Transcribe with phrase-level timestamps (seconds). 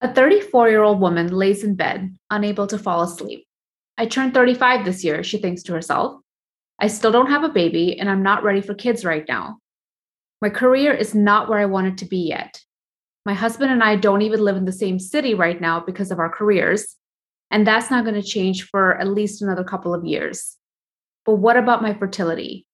[0.00, 3.46] A 34 year old woman lays in bed, unable to fall asleep.
[3.96, 6.20] I turned 35 this year, she thinks to herself.
[6.78, 9.58] I still don't have a baby, and I'm not ready for kids right now.
[10.40, 12.60] My career is not where I want it to be yet.
[13.26, 16.20] My husband and I don't even live in the same city right now because of
[16.20, 16.94] our careers,
[17.50, 20.56] and that's not going to change for at least another couple of years.
[21.26, 22.66] But what about my fertility?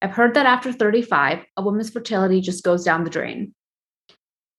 [0.00, 3.54] I've heard that after 35, a woman's fertility just goes down the drain.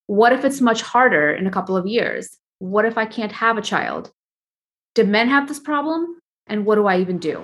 [0.07, 2.37] What if it's much harder in a couple of years?
[2.59, 4.11] What if I can't have a child?
[4.93, 6.19] Do men have this problem?
[6.45, 7.41] And what do I even do?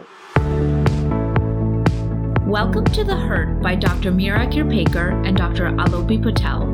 [2.46, 4.12] Welcome to The Hurt by Dr.
[4.12, 5.72] Meera Kirpekar and Dr.
[5.72, 6.68] Alopi Patel.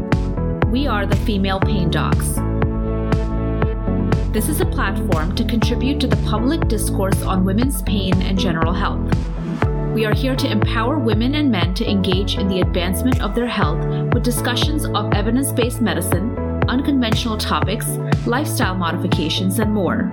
[0.74, 2.34] We are the Female Pain Docs.
[4.34, 8.74] This is a platform to contribute to the public discourse on women's pain and general
[8.74, 9.10] health.
[9.98, 13.48] We are here to empower women and men to engage in the advancement of their
[13.48, 13.84] health
[14.14, 16.38] with discussions of evidence based medicine,
[16.70, 17.88] unconventional topics,
[18.28, 20.08] lifestyle modifications, and more.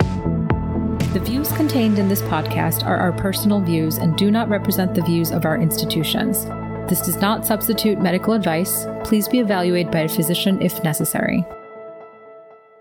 [1.13, 5.03] The views contained in this podcast are our personal views and do not represent the
[5.03, 6.45] views of our institutions.
[6.89, 8.87] This does not substitute medical advice.
[9.03, 11.45] Please be evaluated by a physician if necessary.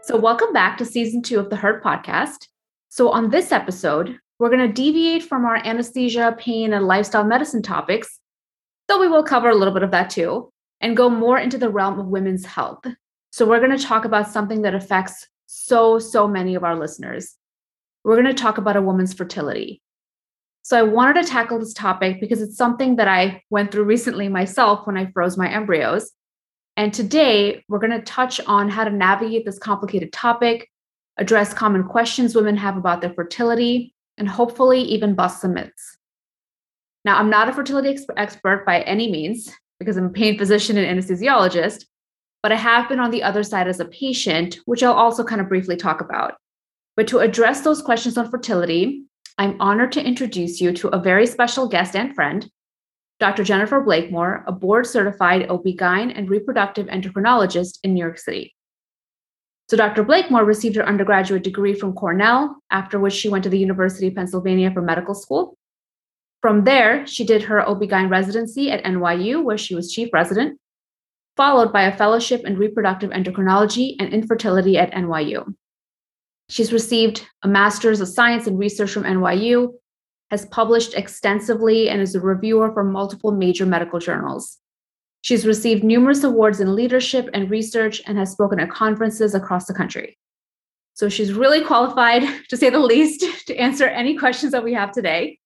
[0.01, 2.49] So, welcome back to season two of the Hurt podcast.
[2.89, 7.63] So, on this episode, we're going to deviate from our anesthesia, pain, and lifestyle medicine
[7.63, 8.19] topics,
[8.89, 11.71] though we will cover a little bit of that too, and go more into the
[11.71, 12.85] realm of women's health.
[13.31, 17.37] So, we're going to talk about something that affects so, so many of our listeners
[18.05, 19.81] we're going to talk about a woman's fertility.
[20.63, 24.29] So I wanted to tackle this topic because it's something that I went through recently
[24.29, 26.13] myself when I froze my embryos.
[26.77, 30.69] And today we're going to touch on how to navigate this complicated topic,
[31.19, 35.99] address common questions women have about their fertility, and hopefully even bust some myths.
[37.05, 40.79] Now, I'm not a fertility ex- expert by any means because I'm a pain physician
[40.79, 41.85] and anesthesiologist,
[42.43, 45.41] but I have been on the other side as a patient, which I'll also kind
[45.41, 46.35] of briefly talk about.
[46.97, 49.05] But to address those questions on fertility,
[49.37, 52.49] I'm honored to introduce you to a very special guest and friend,
[53.21, 53.45] Dr.
[53.45, 58.54] Jennifer Blakemore, a board certified OB-GYN and reproductive endocrinologist in New York City.
[59.69, 60.05] So, Dr.
[60.05, 64.15] Blakemore received her undergraduate degree from Cornell, after which she went to the University of
[64.15, 65.57] Pennsylvania for medical school.
[66.43, 70.61] From there, she did her OB-GYN residency at NYU, where she was chief resident,
[71.37, 75.55] followed by a fellowship in reproductive endocrinology and infertility at NYU.
[76.51, 79.73] She's received a Master's of Science and Research from NYU,
[80.31, 84.59] has published extensively, and is a reviewer for multiple major medical journals.
[85.25, 89.73] She's received numerous awards in leadership and research and has spoken at conferences across the
[89.73, 90.19] country.
[90.93, 94.93] So she's really qualified, to say the least, to answer any questions that we have
[94.93, 95.39] today.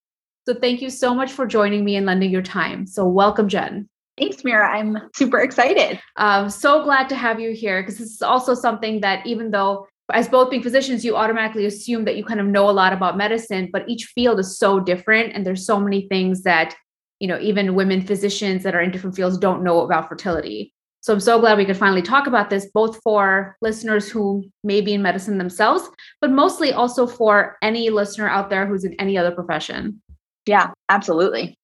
[0.49, 2.89] So thank you so much for joining me and lending your time.
[2.89, 3.89] So welcome, Jen.
[4.19, 4.69] Thanks, Meera.
[4.69, 6.01] I'm super excited.
[6.17, 9.87] I'm so glad to have you here because this is also something that, even though
[10.13, 13.17] as both being physicians, you automatically assume that you kind of know a lot about
[13.17, 15.35] medicine, but each field is so different.
[15.35, 16.75] And there's so many things that,
[17.21, 20.73] you know, even women physicians that are in different fields don't know about fertility.
[21.01, 24.81] So I'm so glad we could finally talk about this, both for listeners who may
[24.81, 25.89] be in medicine themselves,
[26.21, 30.03] but mostly also for any listener out there who's in any other profession.
[30.47, 31.57] Yeah, absolutely.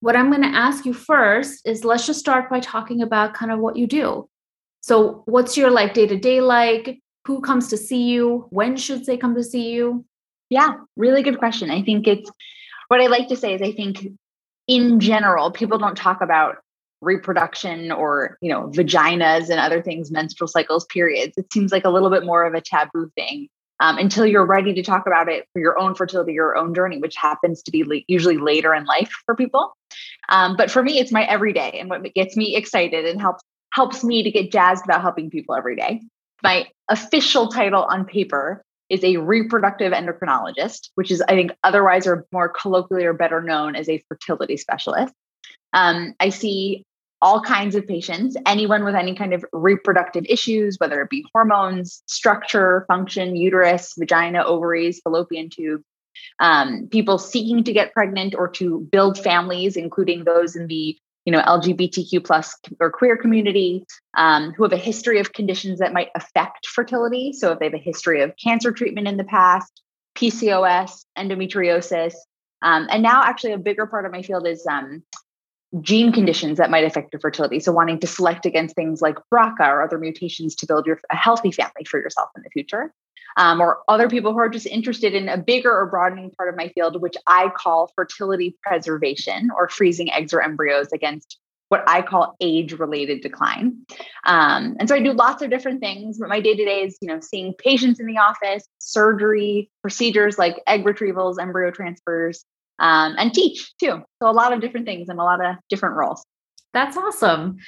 [0.00, 3.52] What I'm going to ask you first is let's just start by talking about kind
[3.52, 4.28] of what you do.
[4.80, 7.00] So, what's your like day to day like?
[7.28, 10.02] who comes to see you when should they come to see you
[10.48, 12.30] yeah really good question i think it's
[12.88, 14.08] what i like to say is i think
[14.68, 16.58] in general people don't talk about
[17.00, 21.36] reproduction or you know vaginas and other things menstrual cycles periods.
[21.36, 23.48] It seems like a little bit more of a taboo thing
[23.80, 26.98] um, until you're ready to talk about it for your own fertility your own journey
[26.98, 29.74] which happens to be le- usually later in life for people.
[30.28, 33.42] Um, but for me it's my everyday and what gets me excited and helps
[33.72, 36.02] helps me to get jazzed about helping people every day.
[36.42, 42.26] My official title on paper is a reproductive endocrinologist, which is, I think, otherwise or
[42.32, 45.12] more colloquially or better known as a fertility specialist.
[45.72, 46.84] Um, I see
[47.20, 52.02] all kinds of patients, anyone with any kind of reproductive issues, whether it be hormones,
[52.06, 55.82] structure, function, uterus, vagina, ovaries, fallopian tube,
[56.40, 60.96] um, people seeking to get pregnant or to build families, including those in the
[61.28, 63.84] you know lgbtq plus or queer community
[64.16, 67.34] um, who have a history of conditions that might affect fertility.
[67.34, 69.82] So if they have a history of cancer treatment in the past
[70.16, 72.14] pcos endometriosis
[72.62, 75.02] um, and now actually a bigger part of my field is um,
[75.82, 77.60] gene conditions that might affect your fertility.
[77.60, 81.16] So wanting to select against things like brca or other mutations to build your a
[81.16, 82.90] healthy family for yourself in the future
[83.36, 86.56] um, or other people who are just interested in a bigger or broadening part of
[86.56, 91.38] my field, which I call fertility preservation or freezing eggs or embryos against
[91.68, 93.76] what I call age related decline.
[94.24, 96.96] Um, and so I do lots of different things, but my day to day is,
[97.00, 102.44] you know, seeing patients in the office, surgery, procedures like egg retrievals, embryo transfers,
[102.78, 104.02] um, and teach too.
[104.22, 106.24] So a lot of different things and a lot of different roles.
[106.72, 107.58] That's awesome.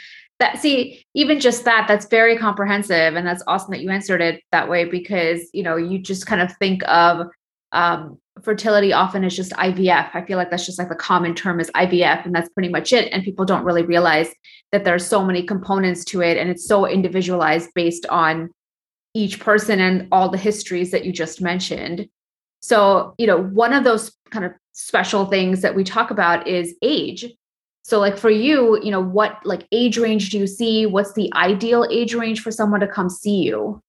[0.40, 4.42] That see, even just that, that's very comprehensive, and that's awesome that you answered it
[4.52, 7.26] that way because you know you just kind of think of
[7.72, 10.10] um, fertility often is just IVF.
[10.14, 12.92] I feel like that's just like the common term is IVF, and that's pretty much
[12.92, 13.12] it.
[13.12, 14.30] And people don't really realize
[14.72, 18.50] that there's so many components to it, and it's so individualized based on
[19.14, 22.08] each person and all the histories that you just mentioned.
[22.60, 26.74] So, you know, one of those kind of special things that we talk about is
[26.82, 27.26] age.
[27.90, 30.86] So, like for you, you know, what like age range do you see?
[30.86, 33.82] What's the ideal age range for someone to come see you?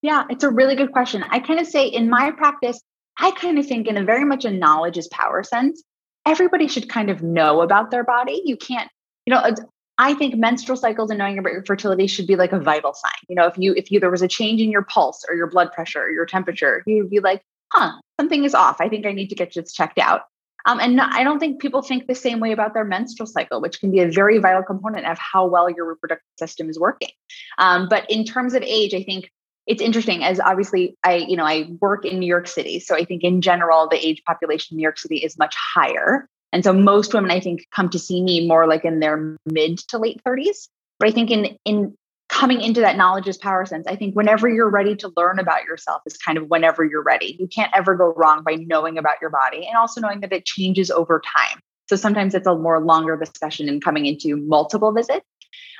[0.00, 1.22] Yeah, it's a really good question.
[1.28, 2.80] I kind of say in my practice,
[3.18, 5.82] I kind of think in a very much a knowledge is power sense,
[6.24, 8.40] everybody should kind of know about their body.
[8.46, 8.90] You can't,
[9.26, 9.54] you know,
[9.98, 13.12] I think menstrual cycles and knowing about your fertility should be like a vital sign.
[13.28, 15.48] You know, if you if you there was a change in your pulse or your
[15.48, 17.42] blood pressure or your temperature, you'd be like,
[17.74, 18.80] huh, something is off.
[18.80, 20.22] I think I need to get this checked out.
[20.66, 23.60] Um, and not, I don't think people think the same way about their menstrual cycle,
[23.60, 27.10] which can be a very vital component of how well your reproductive system is working.
[27.58, 29.30] Um, but in terms of age, I think
[29.66, 32.80] it's interesting as obviously I, you know, I work in New York City.
[32.80, 36.26] So I think in general, the age population in New York City is much higher.
[36.52, 39.78] And so most women, I think, come to see me more like in their mid
[39.88, 40.68] to late 30s.
[40.98, 41.96] But I think in in
[42.30, 45.64] coming into that knowledge is power sense, I think whenever you're ready to learn about
[45.64, 47.36] yourself is kind of whenever you're ready.
[47.38, 50.44] You can't ever go wrong by knowing about your body and also knowing that it
[50.46, 51.60] changes over time.
[51.88, 55.26] So sometimes it's a more longer discussion and coming into multiple visits.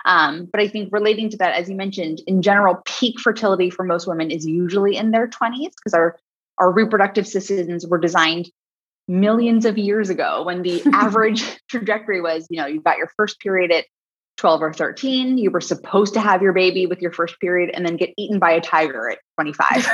[0.05, 3.85] Um, but I think relating to that, as you mentioned, in general, peak fertility for
[3.85, 6.19] most women is usually in their 20s because our,
[6.58, 8.50] our reproductive systems were designed
[9.06, 13.38] millions of years ago when the average trajectory was, you know, you got your first
[13.38, 13.85] period at
[14.40, 15.37] 12 or 13.
[15.37, 18.38] You were supposed to have your baby with your first period and then get eaten
[18.38, 19.87] by a tiger at 25,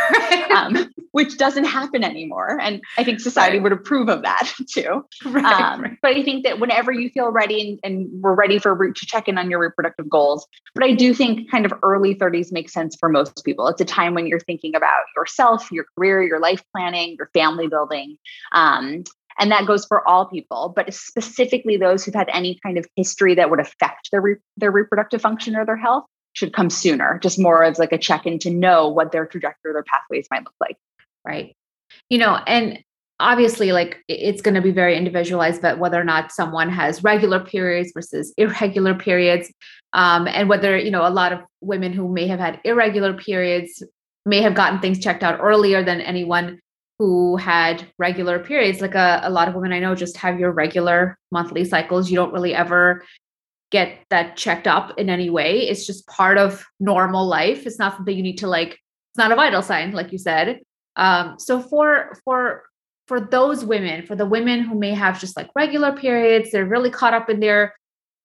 [0.55, 2.61] um, which doesn't happen anymore.
[2.61, 3.65] And I think society right.
[3.65, 5.05] would approve of that too.
[5.27, 5.99] Right, um, right.
[6.01, 9.07] But I think that whenever you feel ready and, and we're ready for root to
[9.07, 12.73] check in on your reproductive goals, but I do think kind of early 30s makes
[12.73, 13.67] sense for most people.
[13.67, 17.67] It's a time when you're thinking about yourself, your career, your life planning, your family
[17.67, 18.17] building.
[18.53, 19.03] Um,
[19.39, 23.35] and that goes for all people, but specifically those who've had any kind of history
[23.35, 27.39] that would affect their, re- their reproductive function or their health should come sooner, just
[27.39, 30.45] more as like a check in to know what their trajectory or their pathways might
[30.45, 30.77] look like.
[31.25, 31.57] Right.
[32.09, 32.83] You know, and
[33.19, 37.41] obviously like it's going to be very individualized but whether or not someone has regular
[37.41, 39.53] periods versus irregular periods
[39.93, 43.83] um, and whether you know a lot of women who may have had irregular periods
[44.27, 46.59] may have gotten things checked out earlier than anyone
[46.99, 50.51] who had regular periods like a, a lot of women i know just have your
[50.51, 52.11] regular monthly cycles.
[52.11, 53.05] You don't really ever
[53.71, 55.69] get that checked up in any way.
[55.69, 57.67] It's just part of normal life.
[57.67, 60.61] It's not something you need to like it's not a vital sign like you said.
[60.97, 62.65] Um, so for for
[63.07, 66.91] for those women for the women who may have just like regular periods they're really
[66.91, 67.73] caught up in their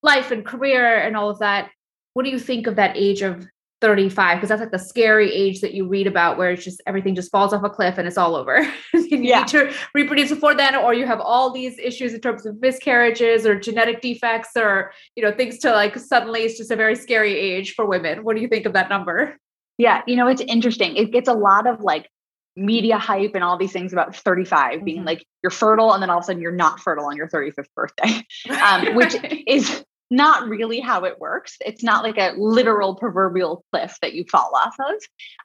[0.02, 1.70] life and career and all of that
[2.14, 3.46] what do you think of that age of
[3.82, 7.16] 35 because that's like the scary age that you read about where it's just everything
[7.16, 8.66] just falls off a cliff and it's all over.
[9.12, 9.40] You yeah.
[9.40, 13.46] need to reproduce before then or you have all these issues in terms of miscarriages
[13.46, 17.38] or genetic defects or you know things to like suddenly it's just a very scary
[17.38, 18.24] age for women.
[18.24, 19.38] What do you think of that number?
[19.78, 20.96] Yeah you know it's interesting.
[20.96, 22.08] It gets a lot of like
[22.56, 24.86] media hype and all these things about 35 mm-hmm.
[24.86, 27.28] being like you're fertile and then all of a sudden you're not fertile on your
[27.28, 28.26] 35th birthday.
[28.62, 29.16] Um, which
[29.48, 31.58] is not really how it works.
[31.66, 34.96] It's not like a literal proverbial cliff that you fall off of,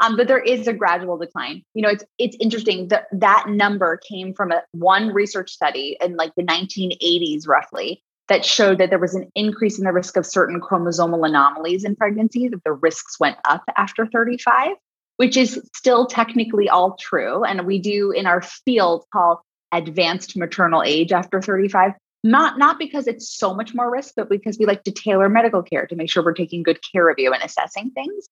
[0.00, 1.62] um, but there is a gradual decline.
[1.72, 6.16] You know, it's it's interesting that that number came from a one research study in
[6.16, 10.26] like the 1980s, roughly, that showed that there was an increase in the risk of
[10.26, 12.48] certain chromosomal anomalies in pregnancy.
[12.48, 14.72] That the risks went up after 35,
[15.16, 20.82] which is still technically all true, and we do in our field call advanced maternal
[20.82, 21.92] age after 35
[22.24, 25.62] not not because it's so much more risk but because we like to tailor medical
[25.62, 28.28] care to make sure we're taking good care of you and assessing things.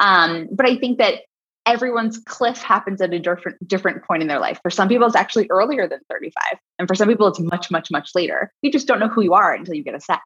[0.00, 1.20] Um, but i think that
[1.66, 4.58] everyone's cliff happens at a different different point in their life.
[4.62, 7.90] For some people it's actually earlier than 35 and for some people it's much much
[7.90, 8.52] much later.
[8.62, 10.20] You just don't know who you are until you get a set.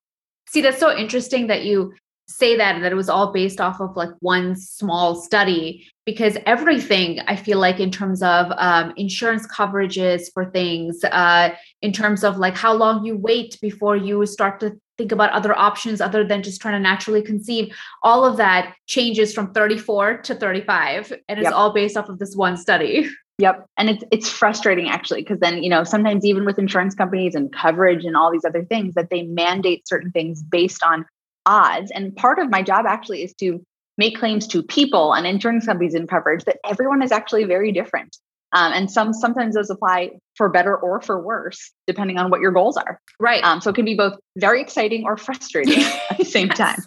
[0.49, 1.95] see that's so interesting that you
[2.31, 7.21] say that that it was all based off of like one small study because everything
[7.27, 11.51] i feel like in terms of um, insurance coverages for things uh,
[11.83, 15.57] in terms of like how long you wait before you start to think about other
[15.59, 20.35] options other than just trying to naturally conceive all of that changes from 34 to
[20.35, 21.55] 35 and it's yep.
[21.55, 23.09] all based off of this one study
[23.41, 23.67] Yep.
[23.79, 27.51] And it's it's frustrating actually because then, you know, sometimes even with insurance companies and
[27.51, 31.07] coverage and all these other things that they mandate certain things based on
[31.47, 31.91] odds.
[31.91, 33.65] And part of my job actually is to
[33.99, 38.17] make claims to people and insurance companies in coverage that everyone is actually very different.
[38.53, 42.51] Um, and some sometimes those apply for better or for worse, depending on what your
[42.51, 43.01] goals are.
[43.21, 43.45] Right.
[43.45, 46.59] Um, so it can be both very exciting or frustrating at the same yes.
[46.59, 46.79] time.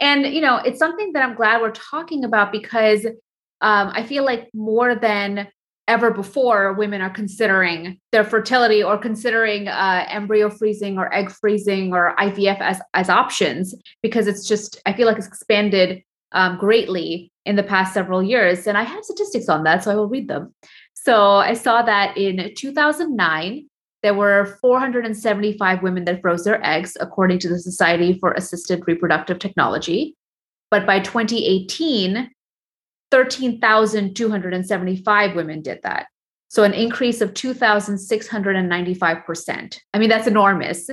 [0.00, 3.06] And you know, it's something that I'm glad we're talking about because
[3.60, 5.48] um, I feel like more than
[5.90, 11.92] ever before women are considering their fertility or considering uh, embryo freezing or egg freezing
[11.92, 17.32] or IVF as as options because it's just I feel like it's expanded um, greatly
[17.44, 20.28] in the past several years and I have statistics on that so I will read
[20.28, 20.54] them.
[20.94, 21.14] So
[21.50, 23.66] I saw that in 2009
[24.04, 29.40] there were 475 women that froze their eggs according to the Society for Assisted Reproductive
[29.40, 30.14] Technology,
[30.70, 32.30] but by 2018
[33.10, 36.06] 13,275 women did that.
[36.48, 39.78] So an increase of 2,695%.
[39.94, 40.90] I mean, that's enormous.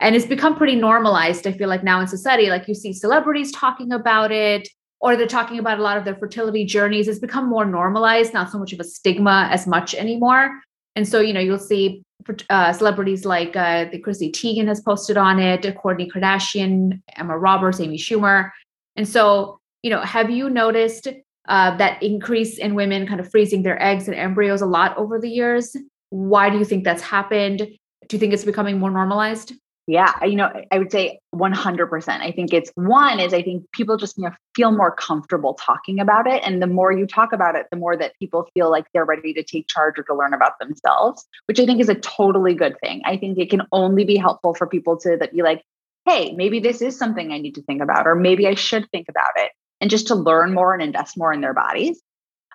[0.00, 2.50] And it's become pretty normalized, I feel like now in society.
[2.50, 4.68] Like you see celebrities talking about it,
[5.00, 7.08] or they're talking about a lot of their fertility journeys.
[7.08, 10.50] It's become more normalized, not so much of a stigma as much anymore.
[10.96, 12.02] And so, you know, you'll see
[12.50, 17.80] uh, celebrities like uh, the Chrissy Teigen has posted on it, Kourtney Kardashian, Emma Roberts,
[17.80, 18.50] Amy Schumer.
[18.96, 21.08] And so, you know, have you noticed
[21.48, 25.20] uh, that increase in women kind of freezing their eggs and embryos a lot over
[25.20, 25.76] the years.
[26.10, 27.58] Why do you think that's happened?
[27.58, 29.52] Do you think it's becoming more normalized?
[29.86, 32.08] Yeah, you know, I would say 100%.
[32.08, 36.00] I think it's one is I think people just you know, feel more comfortable talking
[36.00, 36.42] about it.
[36.42, 39.34] And the more you talk about it, the more that people feel like they're ready
[39.34, 42.80] to take charge or to learn about themselves, which I think is a totally good
[42.80, 43.02] thing.
[43.04, 45.62] I think it can only be helpful for people to that be like,
[46.06, 49.10] hey, maybe this is something I need to think about, or maybe I should think
[49.10, 49.50] about it
[49.84, 52.00] and just to learn more and invest more in their bodies.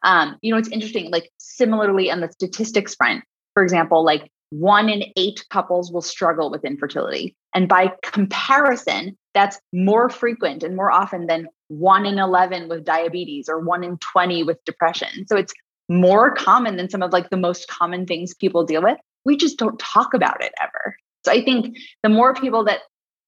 [0.01, 4.89] Um, you know, it's interesting, like similarly on the statistics front, for example, like one
[4.89, 7.35] in eight couples will struggle with infertility.
[7.53, 13.47] And by comparison, that's more frequent and more often than one in 11 with diabetes
[13.47, 15.27] or one in 20 with depression.
[15.27, 15.53] So it's
[15.87, 18.97] more common than some of like the most common things people deal with.
[19.23, 20.95] We just don't talk about it ever.
[21.25, 22.79] So I think the more people that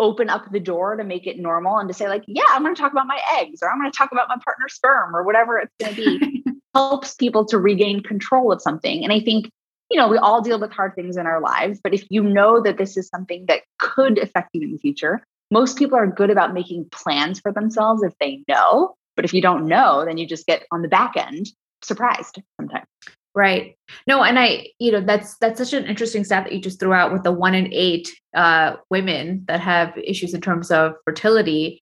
[0.01, 2.73] open up the door to make it normal and to say like yeah i'm going
[2.73, 5.23] to talk about my eggs or i'm going to talk about my partner's sperm or
[5.23, 6.43] whatever it's going to be
[6.73, 9.03] helps people to regain control of something.
[9.03, 9.49] And i think
[9.89, 12.61] you know we all deal with hard things in our lives but if you know
[12.61, 16.29] that this is something that could affect you in the future most people are good
[16.29, 18.95] about making plans for themselves if they know.
[19.17, 21.47] But if you don't know then you just get on the back end
[21.83, 22.85] surprised sometimes
[23.33, 23.77] Right.
[24.07, 26.93] No, and I, you know, that's that's such an interesting stat that you just threw
[26.93, 31.81] out with the one in eight uh, women that have issues in terms of fertility,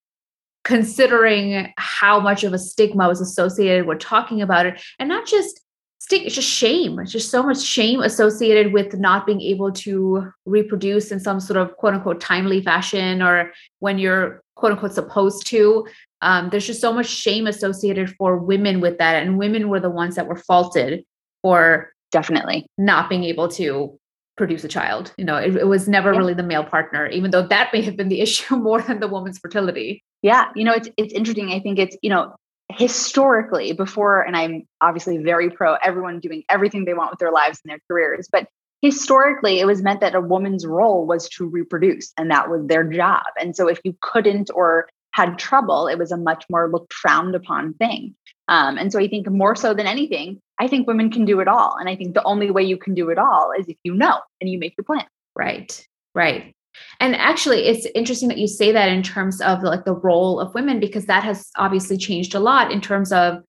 [0.64, 5.62] considering how much of a stigma was associated with talking about it, and not just
[5.98, 7.00] stick, it's just shame.
[7.00, 11.58] It's just so much shame associated with not being able to reproduce in some sort
[11.58, 15.88] of quote unquote timely fashion, or when you're quote unquote supposed to.
[16.22, 19.90] Um, there's just so much shame associated for women with that, and women were the
[19.90, 21.06] ones that were faulted
[21.44, 23.98] or definitely not being able to
[24.38, 25.14] produce a child.
[25.18, 26.20] You know, it, it was never yeah.
[26.20, 29.08] really the male partner, even though that may have been the issue more than the
[29.08, 30.04] woman's fertility.
[30.22, 31.52] Yeah, you know, it's it's interesting.
[31.52, 32.36] I think it's you know
[32.72, 37.60] historically before, and I'm obviously very pro everyone doing everything they want with their lives
[37.64, 38.48] and their careers, but
[38.82, 42.84] historically it was meant that a woman's role was to reproduce and that was their
[42.84, 46.94] job and so if you couldn't or had trouble it was a much more looked
[46.94, 48.16] frowned upon thing
[48.50, 51.48] um, and so i think more so than anything I think women can do it
[51.48, 51.78] all.
[51.80, 54.20] And I think the only way you can do it all is if you know
[54.42, 55.06] and you make your plan.
[55.36, 55.88] Right.
[56.14, 56.54] Right.
[57.00, 60.54] And actually, it's interesting that you say that in terms of like the role of
[60.54, 63.42] women, because that has obviously changed a lot in terms of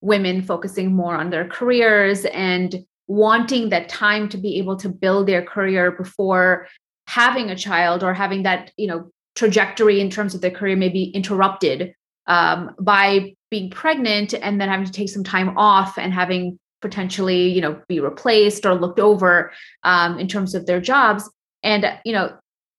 [0.00, 5.26] women focusing more on their careers and wanting that time to be able to build
[5.26, 6.68] their career before
[7.06, 10.88] having a child or having that, you know, trajectory in terms of their career may
[10.88, 11.94] be interrupted
[12.26, 17.48] um, by being pregnant and then having to take some time off and having potentially
[17.48, 19.50] you know be replaced or looked over
[19.82, 21.28] um, in terms of their jobs.
[21.62, 22.36] And you know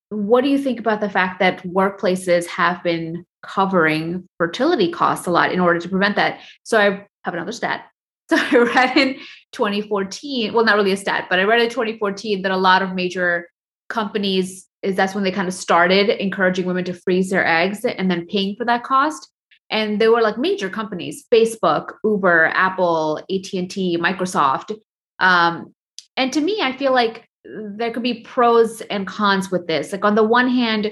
[0.10, 5.32] what do you think about the fact that workplaces have been covering fertility costs a
[5.32, 6.42] lot in order to prevent that?
[6.64, 7.86] So i have another stat.
[8.30, 9.16] So i read in
[9.54, 12.94] 2014 well not really a stat but i read in 2014 that a lot of
[12.94, 13.50] major
[13.88, 18.10] companies is that's when they kind of started encouraging women to freeze their eggs and
[18.12, 19.32] then paying for that cost
[19.70, 24.76] and they were like major companies facebook uber apple at&t microsoft
[25.20, 25.74] um,
[26.18, 30.06] and to me i feel like there could be pros and cons with this like
[30.06, 30.92] on the one hand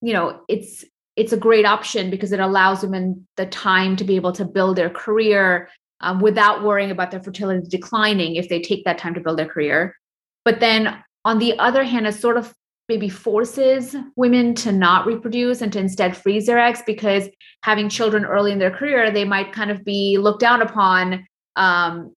[0.00, 0.84] you know it's
[1.16, 4.76] it's a great option because it allows women the time to be able to build
[4.76, 5.68] their career
[6.00, 9.48] um, without worrying about their fertility declining if they take that time to build their
[9.48, 9.96] career.
[10.44, 12.52] But then on the other hand, it sort of
[12.88, 17.28] maybe forces women to not reproduce and to instead freeze their eggs because
[17.62, 21.26] having children early in their career, they might kind of be looked down upon.
[21.56, 22.12] Um,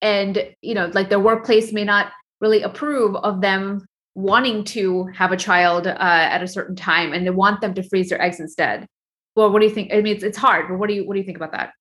[0.00, 5.32] and, you know, like their workplace may not really approve of them wanting to have
[5.32, 8.40] a child uh, at a certain time and they want them to freeze their eggs
[8.40, 8.86] instead.
[9.34, 9.92] Well, what do you think?
[9.92, 11.72] I mean, it's, it's hard, but what do you what do you think about that?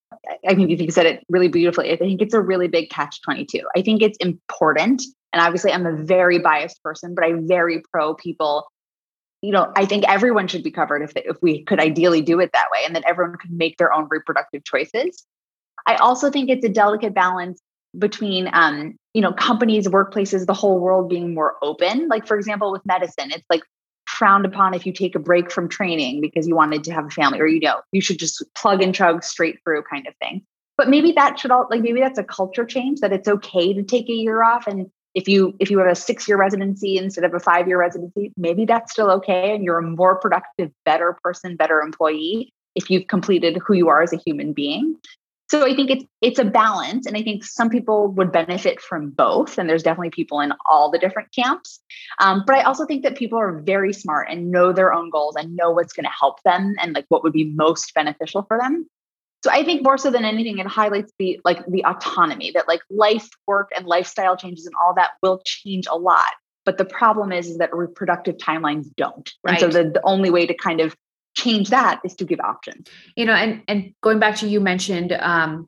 [0.48, 1.91] I think you said it really beautifully.
[1.91, 3.62] I think it's a really big catch 22.
[3.75, 5.03] I think it's important.
[5.34, 8.68] And obviously, I'm a very biased person, but I very pro people.
[9.41, 12.51] You know, I think everyone should be covered if, if we could ideally do it
[12.53, 15.25] that way and that everyone could make their own reproductive choices.
[15.88, 17.60] I also think it's a delicate balance
[17.98, 22.08] between, um, you know, companies, workplaces, the whole world being more open.
[22.08, 23.63] Like, for example, with medicine, it's like
[24.22, 27.10] frowned upon if you take a break from training because you wanted to have a
[27.10, 30.44] family or you know you should just plug and chug straight through kind of thing.
[30.78, 33.82] But maybe that should all like maybe that's a culture change that it's okay to
[33.82, 34.68] take a year off.
[34.68, 37.80] And if you if you have a six year residency instead of a five year
[37.80, 42.90] residency maybe that's still okay and you're a more productive better person better employee if
[42.90, 44.96] you've completed who you are as a human being
[45.51, 49.10] so I think it's it's a balance, and I think some people would benefit from
[49.10, 51.81] both, and there's definitely people in all the different camps.
[52.20, 55.36] Um, but I also think that people are very smart and know their own goals
[55.36, 58.58] and know what's going to help them and like what would be most beneficial for
[58.58, 58.88] them.
[59.43, 62.81] So I think more so than anything, it highlights the like the autonomy that like
[62.89, 66.31] life, work, and lifestyle changes and all that will change a lot.
[66.63, 69.29] But the problem is, is that reproductive timelines don't.
[69.43, 69.62] Right.
[69.62, 70.96] And so the, the only way to kind of
[71.36, 72.88] change that is to give options.
[73.16, 75.68] You know and and going back to you mentioned um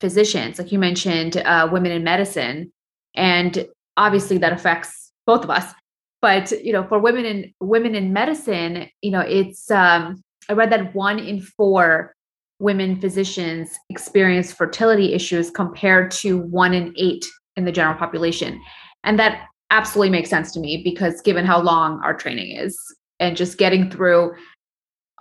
[0.00, 2.72] physicians like you mentioned uh, women in medicine
[3.14, 5.72] and obviously that affects both of us
[6.20, 10.72] but you know for women in women in medicine you know it's um i read
[10.72, 12.16] that one in four
[12.62, 18.62] women physicians experience fertility issues compared to one in eight in the general population.
[19.04, 22.78] And that absolutely makes sense to me because given how long our training is
[23.18, 24.32] and just getting through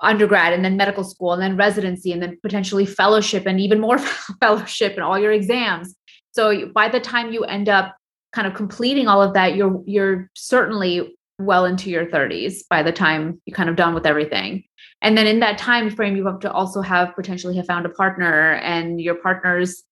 [0.01, 3.97] undergrad and then medical school and then residency and then potentially fellowship and even more
[4.39, 5.95] fellowship and all your exams.
[6.31, 7.95] So by the time you end up
[8.33, 12.91] kind of completing all of that you're you're certainly well into your 30s by the
[12.91, 14.63] time you're kind of done with everything.
[15.01, 17.89] And then in that time frame you have to also have potentially have found a
[17.89, 19.83] partner and your partners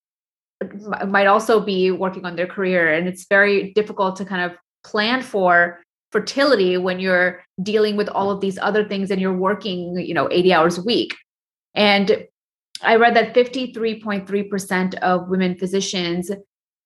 [1.08, 2.94] might also be working on their career.
[2.94, 5.80] And it's very difficult to kind of plan for
[6.12, 10.28] fertility when you're dealing with all of these other things and you're working you know
[10.32, 11.16] 80 hours a week.
[11.76, 12.26] And
[12.82, 16.32] i read that 53.3% of women physicians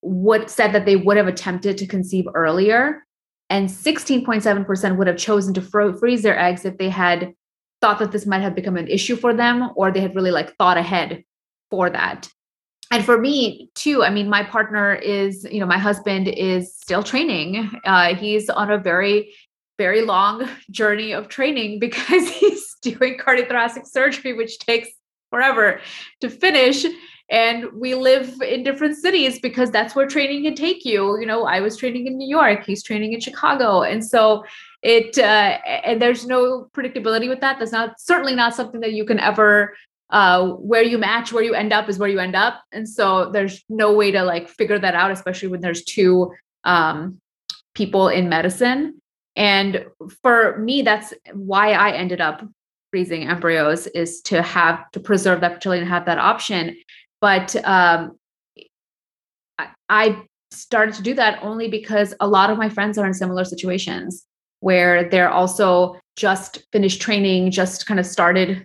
[0.02, 3.04] would said that they would have attempted to conceive earlier
[3.50, 7.32] and 16.7% would have chosen to fro- freeze their eggs if they had
[7.80, 10.56] thought that this might have become an issue for them or they had really like
[10.56, 11.22] thought ahead
[11.70, 12.28] for that
[12.90, 17.02] and for me too i mean my partner is you know my husband is still
[17.02, 17.70] training.
[17.84, 19.34] Uh, he's on a very
[19.78, 24.88] very long journey of training because he's doing cardiothoracic surgery which takes
[25.30, 25.80] forever
[26.20, 26.84] to finish.
[27.30, 31.18] And we live in different cities because that's where training can take you.
[31.18, 33.82] You know i was training in new york he's training in chicago.
[33.82, 34.44] And so
[34.82, 37.58] it uh, and there's no predictability with that.
[37.58, 39.74] That's not certainly not something that you can ever
[40.10, 42.62] uh, where you match, where you end up is where you end up.
[42.72, 46.32] And so there's no way to like figure that out, especially when there's two
[46.64, 47.18] um,
[47.74, 49.00] people in medicine.
[49.36, 49.86] And
[50.22, 52.46] for me, that's why I ended up
[52.90, 56.76] freezing embryos is to have to preserve that fertility and have that option.
[57.20, 58.16] But um,
[59.88, 63.44] I started to do that only because a lot of my friends are in similar
[63.44, 64.24] situations
[64.60, 68.64] where they're also just finished training, just kind of started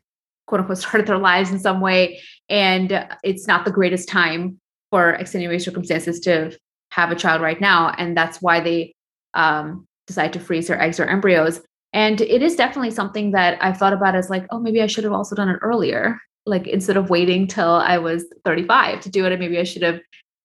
[0.50, 2.20] quote unquote started their lives in some way.
[2.50, 4.60] And it's not the greatest time
[4.90, 6.58] for extenuating circumstances to
[6.92, 7.94] have a child right now.
[7.98, 8.94] And that's why they
[9.36, 11.62] um, decide to freeze their eggs or embryos.
[11.94, 15.04] And it is definitely something that i've thought about as like oh maybe i should
[15.04, 16.20] have also done it earlier.
[16.46, 20.00] Like instead of waiting till i was 35 to do it maybe i should have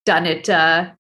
[0.04, 0.90] done it uh,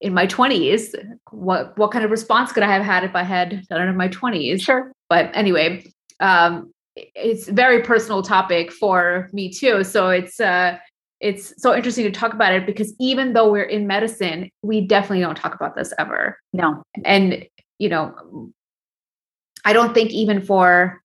[0.00, 0.94] in my 20s
[1.30, 3.96] what what kind of response could i have had if i had done it in
[3.96, 4.92] my 20s sure.
[5.08, 5.84] But anyway
[6.20, 9.84] um, it's a very personal topic for me too.
[9.84, 10.78] So it's uh
[11.20, 15.20] it's so interesting to talk about it because even though we're in medicine, we definitely
[15.20, 16.38] don't talk about this ever.
[16.52, 16.82] No.
[17.04, 17.46] And
[17.78, 18.52] you know,
[19.64, 21.00] I don't think even for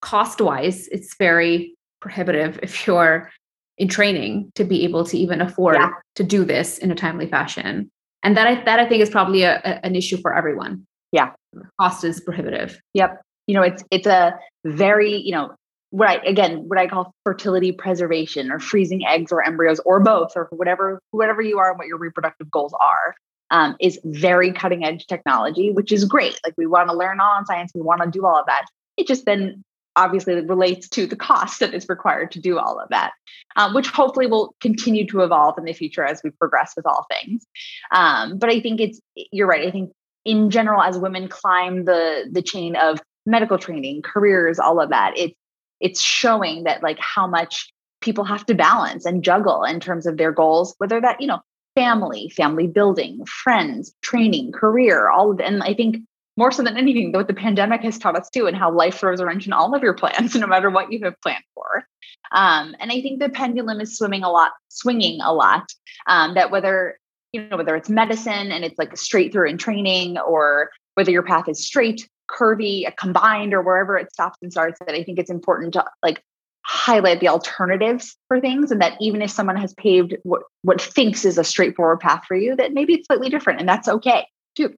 [0.00, 3.30] cost wise, it's very prohibitive if you're
[3.76, 5.90] in training to be able to even afford yeah.
[6.16, 7.90] to do this in a timely fashion.
[8.24, 10.84] And that I, that I think is probably a, a, an issue for everyone.
[11.12, 11.32] Yeah.
[11.78, 12.80] Cost is prohibitive.
[12.94, 15.50] Yep you know it's it's a very you know
[15.90, 20.32] what I, again, what I call fertility preservation or freezing eggs or embryos or both
[20.36, 23.14] or whatever, whatever you are and what your reproductive goals are.
[23.50, 26.38] Um, is very cutting edge technology, which is great.
[26.44, 28.66] Like we want to learn all on science, we want to do all of that.
[28.98, 29.64] It just then
[29.96, 33.12] obviously relates to the cost that is required to do all of that,
[33.56, 37.06] um, which hopefully will continue to evolve in the future as we progress with all
[37.10, 37.46] things.
[37.90, 39.66] Um, but I think it's you're right.
[39.66, 39.92] I think
[40.26, 45.12] in general, as women climb the the chain of medical training, careers, all of that,
[45.16, 45.34] it's
[45.80, 50.16] it's showing that like how much people have to balance and juggle in terms of
[50.16, 51.40] their goals, whether that, you know,
[51.74, 55.40] family, family building, friends, training, career, all of.
[55.40, 55.98] And I think
[56.36, 59.20] more so than anything, what the pandemic has taught us too, and how life throws
[59.20, 61.84] a wrench in all of your plans, no matter what you have planned for.
[62.32, 65.66] Um, and I think the pendulum is swimming a lot, swinging a lot.
[66.06, 66.98] Um, that whether
[67.32, 71.22] you know whether it's medicine and it's like straight through in training, or whether your
[71.22, 75.30] path is straight curvy, combined, or wherever it stops and starts, that I think it's
[75.30, 76.22] important to like
[76.62, 81.24] highlight the alternatives for things and that even if someone has paved what, what thinks
[81.24, 84.74] is a straightforward path for you, that maybe it's slightly different and that's okay too.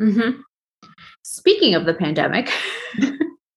[0.00, 0.40] Mm-hmm.
[1.22, 2.50] Speaking of the pandemic,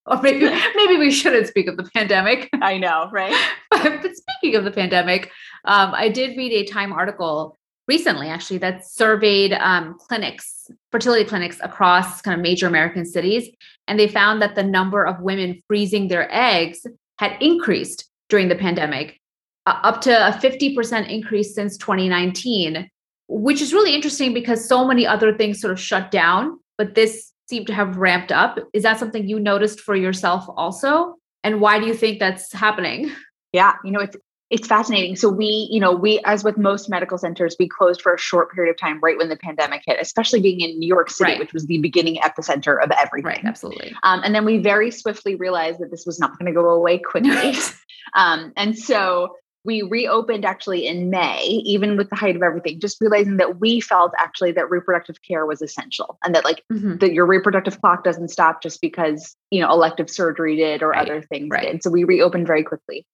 [0.06, 2.50] or maybe maybe we shouldn't speak of the pandemic.
[2.62, 3.36] I know, right?
[3.72, 5.32] but, but speaking of the pandemic,
[5.66, 7.58] um, I did read a Time article
[7.88, 13.50] recently actually that surveyed um, clinics fertility clinics across kind of major american cities
[13.88, 16.86] and they found that the number of women freezing their eggs
[17.20, 19.20] had increased during the pandemic
[19.66, 22.90] uh, up to a 50% increase since 2019
[23.30, 27.34] which is really interesting because so many other things sort of shut down but this
[27.48, 28.60] seemed to have ramped up.
[28.74, 31.16] Is that something you noticed for yourself also?
[31.44, 33.12] And why do you think that's happening?
[33.54, 34.18] Yeah you know it's
[34.50, 35.16] it's fascinating.
[35.16, 38.52] So we, you know, we as with most medical centers, we closed for a short
[38.54, 41.40] period of time right when the pandemic hit, especially being in New York City, right.
[41.40, 43.26] which was the beginning epicenter of everything.
[43.26, 43.94] Right, absolutely.
[44.04, 46.98] Um, and then we very swiftly realized that this was not going to go away
[46.98, 47.56] quickly.
[48.16, 53.02] um, and so we reopened actually in May, even with the height of everything, just
[53.02, 56.98] realizing that we felt actually that reproductive care was essential and that like mm-hmm.
[57.00, 61.02] that your reproductive clock doesn't stop just because, you know, elective surgery did or right.
[61.02, 61.70] other things right.
[61.70, 61.84] did.
[61.84, 63.06] So we reopened very quickly.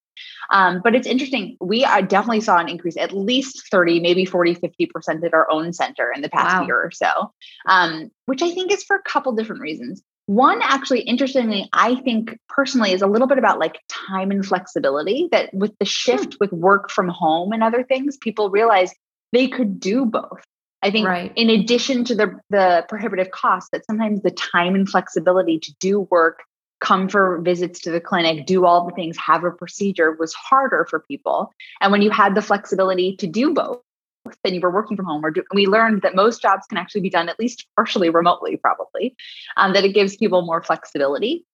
[0.50, 1.56] Um, but it's interesting.
[1.60, 6.12] We definitely saw an increase, at least 30, maybe 40, 50% at our own center
[6.14, 6.66] in the past wow.
[6.66, 7.32] year or so,
[7.66, 10.02] um, which I think is for a couple different reasons.
[10.26, 15.28] One, actually, interestingly, I think personally is a little bit about like time and flexibility
[15.32, 18.92] that with the shift with work from home and other things, people realize
[19.32, 20.42] they could do both.
[20.82, 21.32] I think right.
[21.34, 26.00] in addition to the, the prohibitive cost, that sometimes the time and flexibility to do
[26.10, 26.42] work
[26.84, 30.86] come for visits to the clinic, do all the things, have a procedure was harder
[30.88, 31.52] for people.
[31.80, 33.80] And when you had the flexibility to do both,
[34.42, 37.00] then you were working from home or do, we learned that most jobs can actually
[37.00, 39.16] be done at least partially remotely probably
[39.56, 41.44] um, that it gives people more flexibility.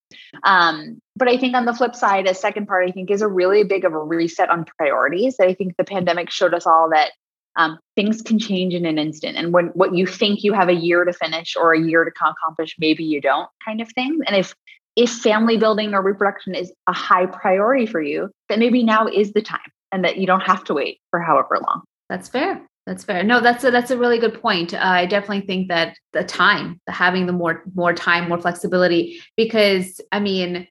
[0.43, 3.29] Um, but i think on the flip side a second part i think is a
[3.29, 5.37] really big of a reset on priorities.
[5.37, 7.13] That i think the pandemic showed us all that
[7.57, 9.37] um, things can change in an instant.
[9.37, 12.11] And when what you think you have a year to finish or a year to
[12.11, 14.21] accomplish maybe you don't kind of thing.
[14.27, 14.55] And if
[15.01, 19.33] if family building or reproduction is a high priority for you, then maybe now is
[19.33, 19.61] the time
[19.93, 21.81] and that you don't have to wait for however long.
[22.11, 22.61] That's fair.
[22.87, 23.23] That's fair.
[23.23, 24.75] No, that's a that's a really good point.
[24.75, 29.23] Uh, I definitely think that the time, the having the more more time, more flexibility,
[29.39, 30.69] because I mean,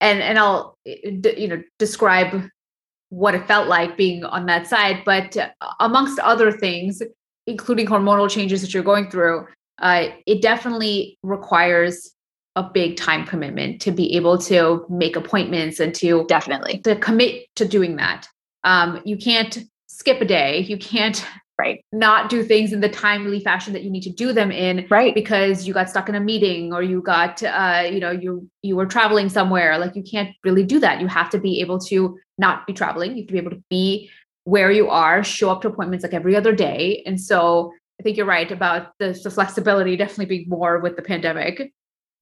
[0.00, 2.48] and and I'll you know describe
[3.08, 5.48] what it felt like being on that side, but uh,
[5.80, 7.00] amongst other things,
[7.46, 9.46] including hormonal changes that you're going through,
[9.78, 12.13] uh, it definitely requires
[12.56, 16.78] a big time commitment to be able to make appointments and to definitely.
[16.80, 18.28] to commit to doing that.
[18.62, 20.60] Um, you can't skip a day.
[20.60, 21.24] You can't
[21.58, 21.84] right.
[21.92, 25.14] not do things in the timely fashion that you need to do them in right.
[25.14, 28.76] because you got stuck in a meeting or you got uh you know you you
[28.76, 29.78] were traveling somewhere.
[29.78, 31.00] Like you can't really do that.
[31.00, 33.12] You have to be able to not be traveling.
[33.12, 34.10] You have to be able to be
[34.44, 37.02] where you are show up to appointments like every other day.
[37.06, 41.02] And so i think you're right about the, the flexibility definitely being more with the
[41.02, 41.72] pandemic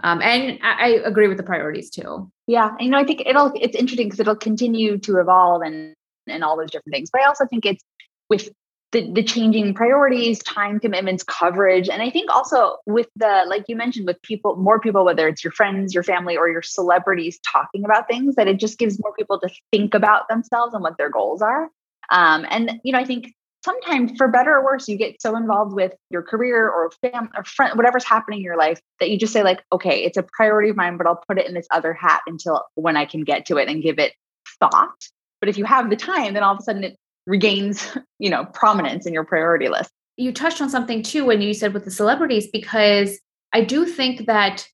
[0.03, 2.31] um, and I, I, agree with the priorities too.
[2.47, 5.95] Yeah, you know, I think it'll it's interesting because it'll continue to evolve and
[6.27, 7.11] and all those different things.
[7.11, 7.83] But I also think it's
[8.29, 8.49] with
[8.93, 13.77] the, the changing priorities, time commitments, coverage, and I think also with the like you
[13.77, 17.85] mentioned with people, more people, whether it's your friends, your family, or your celebrities talking
[17.85, 21.11] about things, that it just gives more people to think about themselves and what their
[21.11, 21.71] goals are.
[22.11, 23.33] Um, and you know, I think
[23.65, 27.45] sometimes for better or worse you get so involved with your career or family or
[27.45, 30.71] friend whatever's happening in your life that you just say like okay it's a priority
[30.71, 33.47] of mine but i'll put it in this other hat until when i can get
[33.47, 34.13] to it and give it
[34.59, 35.09] thought.
[35.41, 36.97] But if you have the time then all of a sudden it
[37.27, 39.91] regains you know prominence in your priority list.
[40.17, 43.19] You touched on something too when you said with the celebrities because
[43.53, 44.67] i do think that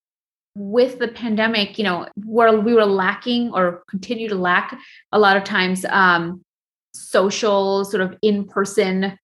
[0.58, 4.76] with the pandemic, you know, where we were lacking or continue to lack
[5.12, 6.42] a lot of times um,
[7.00, 9.18] social sort of in-person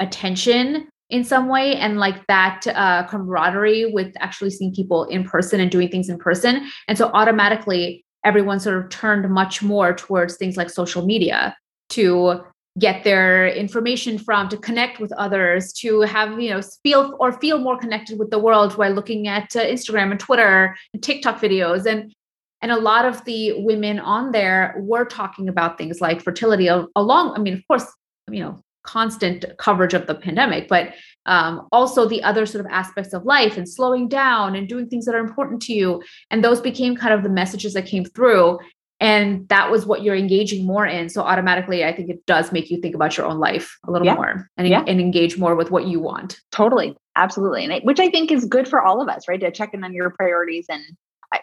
[0.00, 5.60] attention in some way and like that uh, camaraderie with actually seeing people in person
[5.60, 6.68] and doing things in person.
[6.86, 11.56] And so automatically everyone sort of turned much more towards things like social media
[11.90, 12.40] to
[12.78, 17.58] get their information from to connect with others to have you know feel or feel
[17.58, 21.86] more connected with the world while looking at uh, instagram and twitter and tiktok videos.
[21.86, 22.12] And
[22.60, 27.32] and a lot of the women on there were talking about things like fertility along
[27.34, 27.86] i mean of course
[28.30, 30.94] you know constant coverage of the pandemic but
[31.28, 35.04] um, also the other sort of aspects of life and slowing down and doing things
[35.04, 36.02] that are important to you.
[36.30, 38.58] And those became kind of the messages that came through.
[38.98, 41.08] And that was what you're engaging more in.
[41.08, 44.06] So automatically i think it does make you think about your own life a little
[44.06, 44.14] yeah.
[44.14, 44.82] more and, yeah.
[44.86, 46.40] and engage more with what you want.
[46.50, 46.96] Totally.
[47.14, 47.64] Absolutely.
[47.64, 49.40] And I, which i think is good for all of us right?
[49.40, 50.82] To check in on your priorities and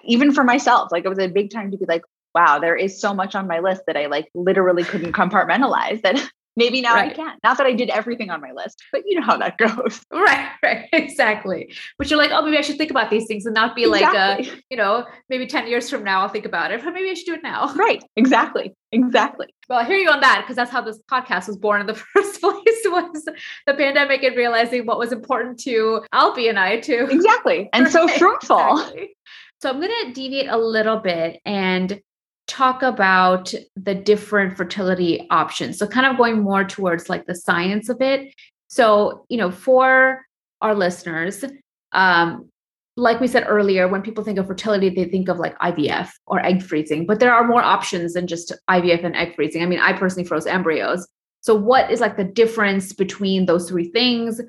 [0.03, 2.99] even for myself like it was a big time to be like wow there is
[2.99, 7.11] so much on my list that i like literally couldn't compartmentalize that maybe now right.
[7.11, 7.37] I can.
[7.43, 10.01] Not that I did everything on my list, but you know how that goes.
[10.11, 11.73] Right, right, exactly.
[11.97, 14.45] But you're like, oh, maybe I should think about these things and not be exactly.
[14.45, 17.09] like, uh, you know, maybe 10 years from now I'll think about it, but maybe
[17.09, 17.73] I should do it now.
[17.75, 19.47] Right, exactly, exactly.
[19.69, 21.95] Well, I hear you on that because that's how this podcast was born in the
[21.95, 22.53] first place
[22.85, 23.25] was
[23.67, 27.07] the pandemic and realizing what was important to Alopi and I too.
[27.09, 28.79] Exactly, and so fruitful.
[28.79, 29.17] Exactly.
[29.61, 32.01] So I'm going to deviate a little bit and
[32.47, 35.77] talk about the different fertility options.
[35.77, 38.33] So, kind of going more towards like the science of it.
[38.67, 40.21] So, you know, for
[40.61, 41.43] our listeners,
[41.91, 42.49] um,
[42.97, 46.39] like we said earlier, when people think of fertility, they think of like IVF or
[46.45, 49.63] egg freezing, but there are more options than just IVF and egg freezing.
[49.63, 51.05] I mean, I personally froze embryos.
[51.41, 54.41] So, what is like the difference between those three things?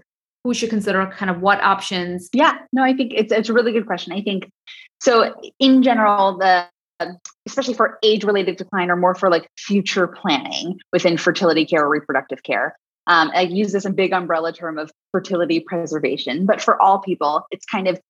[0.45, 2.29] Who should consider kind of what options?
[2.33, 4.13] Yeah, no, I think it's it's a really good question.
[4.13, 4.49] I think
[5.01, 5.35] so.
[5.59, 6.67] In general, the
[7.47, 11.89] especially for age related decline or more for like future planning within fertility care or
[11.89, 12.77] reproductive care.
[13.07, 17.47] Um, I use this a big umbrella term of fertility preservation, but for all people,
[17.51, 18.01] it's kind of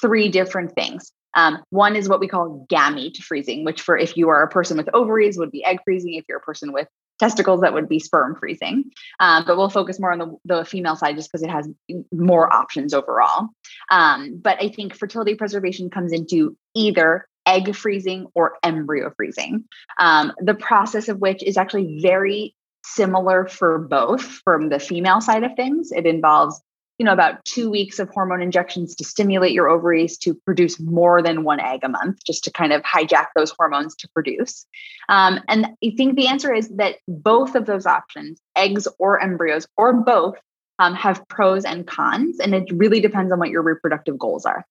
[0.00, 1.10] three different things.
[1.34, 4.76] Um, one is what we call gamete freezing, which for if you are a person
[4.76, 6.14] with ovaries would be egg freezing.
[6.14, 6.86] If you're a person with
[7.18, 8.90] testicles, that would be sperm freezing.
[9.20, 11.68] Um, but we'll focus more on the, the female side just because it has
[12.12, 13.48] more options overall.
[13.90, 19.64] Um, but I think fertility preservation comes into either egg freezing or embryo freezing.
[19.98, 25.44] Um, the process of which is actually very similar for both from the female side
[25.44, 25.90] of things.
[25.92, 26.60] It involves
[26.98, 31.22] you know about two weeks of hormone injections to stimulate your ovaries to produce more
[31.22, 34.66] than one egg a month just to kind of hijack those hormones to produce
[35.08, 39.66] um, and i think the answer is that both of those options eggs or embryos
[39.76, 40.36] or both
[40.78, 44.64] um, have pros and cons and it really depends on what your reproductive goals are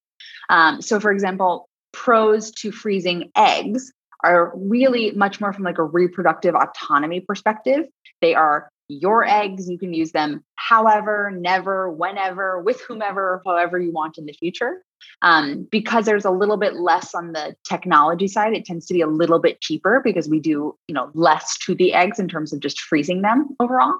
[0.50, 3.92] um, so for example pros to freezing eggs
[4.24, 7.86] are really much more from like a reproductive autonomy perspective.
[8.22, 9.70] They are your eggs.
[9.70, 14.84] You can use them however, never, whenever, with whomever, however you want in the future.
[15.22, 19.02] Um, because there's a little bit less on the technology side, it tends to be
[19.02, 22.54] a little bit cheaper because we do, you know, less to the eggs in terms
[22.54, 24.00] of just freezing them overall.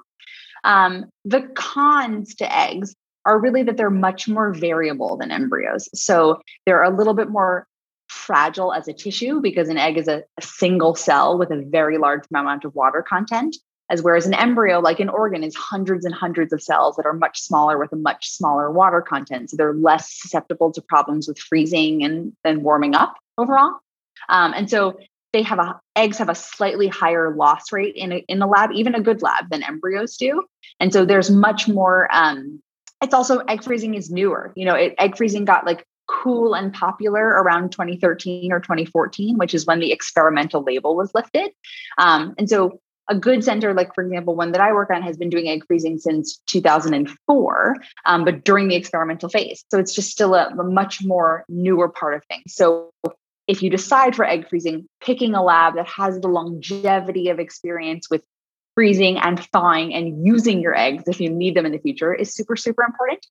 [0.64, 2.94] Um, the cons to eggs
[3.26, 5.88] are really that they're much more variable than embryos.
[5.94, 7.66] So they're a little bit more
[8.08, 11.98] fragile as a tissue because an egg is a, a, single cell with a very
[11.98, 13.56] large amount of water content
[13.94, 17.12] as whereas an embryo like an organ is hundreds and hundreds of cells that are
[17.12, 19.48] much smaller with a much smaller water content.
[19.48, 23.78] So they're less susceptible to problems with freezing and, and warming up overall.
[24.28, 24.98] Um, and so
[25.32, 28.70] they have a eggs have a slightly higher loss rate in a, in a lab
[28.72, 30.42] even a good lab than embryos do.
[30.80, 32.60] And so there's much more um,
[33.00, 34.52] it's also egg freezing is newer.
[34.56, 39.54] You know it, egg freezing got like cool and popular around 2013 or 2014, which
[39.54, 41.50] is when the experimental label was lifted.
[41.96, 45.16] Um, and so a good center, like for example, one that I work on has
[45.16, 49.64] been doing egg freezing since 2004, um, but during the experimental phase.
[49.70, 52.54] So it's just still a, a much more newer part of things.
[52.54, 52.92] So
[53.46, 58.08] if you decide for egg freezing, picking a lab that has the longevity of experience
[58.10, 58.22] with
[58.74, 62.34] freezing and thawing and using your eggs if you need them in the future is
[62.34, 63.24] super, super important.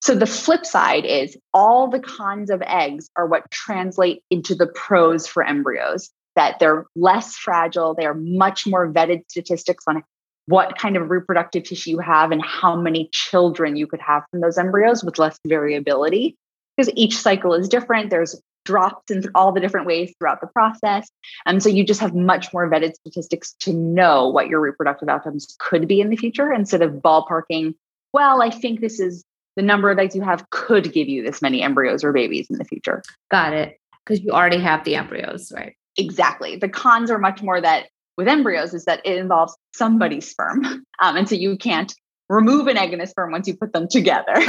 [0.00, 4.66] So the flip side is all the cons of eggs are what translate into the
[4.66, 10.02] pros for embryos, that they're less fragile, they are much more vetted statistics on
[10.46, 14.40] what kind of reproductive tissue you have and how many children you could have from
[14.40, 16.36] those embryos with less variability.
[16.76, 18.10] Because each cycle is different.
[18.10, 21.08] There's drops in all the different ways throughout the process.
[21.46, 25.56] And so you just have much more vetted statistics to know what your reproductive outcomes
[25.58, 27.74] could be in the future instead of ballparking,
[28.12, 29.24] well, I think this is
[29.56, 32.58] the number of eggs you have could give you this many embryos or babies in
[32.58, 33.02] the future.
[33.30, 33.78] Got it.
[34.04, 35.76] Because you already have the embryos, right?
[35.96, 36.56] Exactly.
[36.56, 40.84] The cons are much more that with embryos is that it involves somebody's sperm.
[40.98, 41.94] Um, and so you can't
[42.30, 44.34] remove an egg and a sperm once you put them together.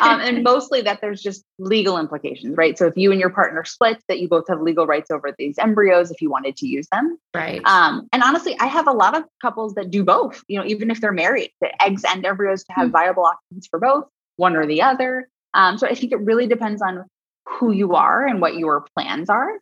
[0.00, 2.76] um, and mostly that there's just legal implications, right?
[2.78, 5.58] So if you and your partner split, that you both have legal rights over these
[5.58, 7.18] embryos if you wanted to use them.
[7.34, 7.60] Right.
[7.66, 10.90] Um, and honestly, I have a lot of couples that do both, you know, even
[10.90, 12.92] if they're married, the eggs and embryos to have mm-hmm.
[12.92, 15.28] viable options for both, one or the other.
[15.54, 17.04] Um, so I think it really depends on
[17.46, 19.58] who you are and what your plans are.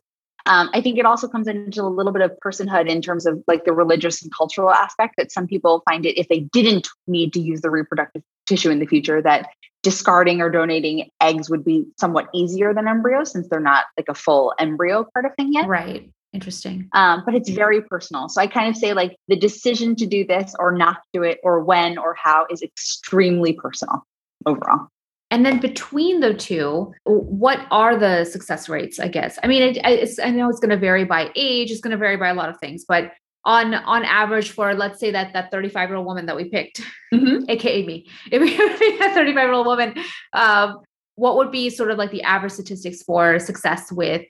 [0.46, 3.42] Um, I think it also comes into a little bit of personhood in terms of
[3.46, 7.32] like the religious and cultural aspect that some people find it if they didn't need
[7.34, 9.48] to use the reproductive tissue in the future, that
[9.82, 14.14] discarding or donating eggs would be somewhat easier than embryos since they're not like a
[14.14, 15.66] full embryo part of thing yet.
[15.66, 16.10] Right.
[16.32, 16.88] Interesting.
[16.92, 18.28] Um, but it's very personal.
[18.28, 21.40] So I kind of say like the decision to do this or not do it
[21.42, 24.04] or when or how is extremely personal
[24.46, 24.88] overall.
[25.30, 28.98] And then between the two, what are the success rates?
[28.98, 29.38] I guess.
[29.42, 31.70] I mean, it, I know it's going to vary by age.
[31.70, 33.12] It's going to vary by a lot of things, but
[33.44, 36.82] on on average, for let's say that that 35 year old woman that we picked,
[37.12, 37.44] mm-hmm.
[37.48, 39.94] aka me, if we pick a 35 year old woman,
[40.32, 40.78] um,
[41.14, 44.24] what would be sort of like the average statistics for success with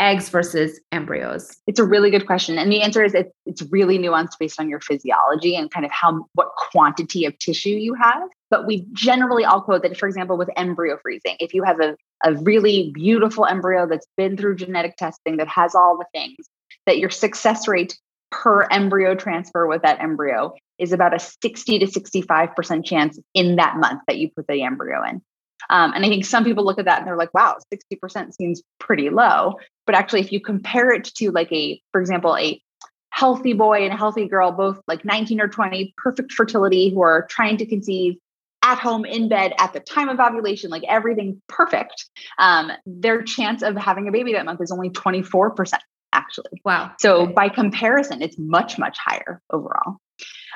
[0.00, 1.56] eggs versus embryos?
[1.66, 2.58] It's a really good question.
[2.58, 5.92] And the answer is it's, it's really nuanced based on your physiology and kind of
[5.92, 8.22] how what quantity of tissue you have.
[8.48, 11.96] But we generally all quote that, for example, with embryo freezing, if you have a,
[12.24, 16.48] a really beautiful embryo that's been through genetic testing, that has all the things,
[16.86, 17.96] that your success rate
[18.30, 23.76] per embryo transfer with that embryo is about a 60 to 65% chance in that
[23.76, 25.20] month that you put the embryo in.
[25.68, 28.62] Um, and I think some people look at that and they're like, wow, 60% seems
[28.78, 29.56] pretty low.
[29.90, 32.62] But actually, if you compare it to like a, for example, a
[33.10, 37.26] healthy boy and a healthy girl, both like 19 or 20, perfect fertility, who are
[37.28, 38.14] trying to conceive
[38.62, 43.62] at home in bed at the time of ovulation, like everything perfect, um, their chance
[43.62, 45.72] of having a baby that month is only 24%,
[46.12, 46.62] actually.
[46.64, 46.92] Wow.
[47.00, 49.96] So by comparison, it's much, much higher overall.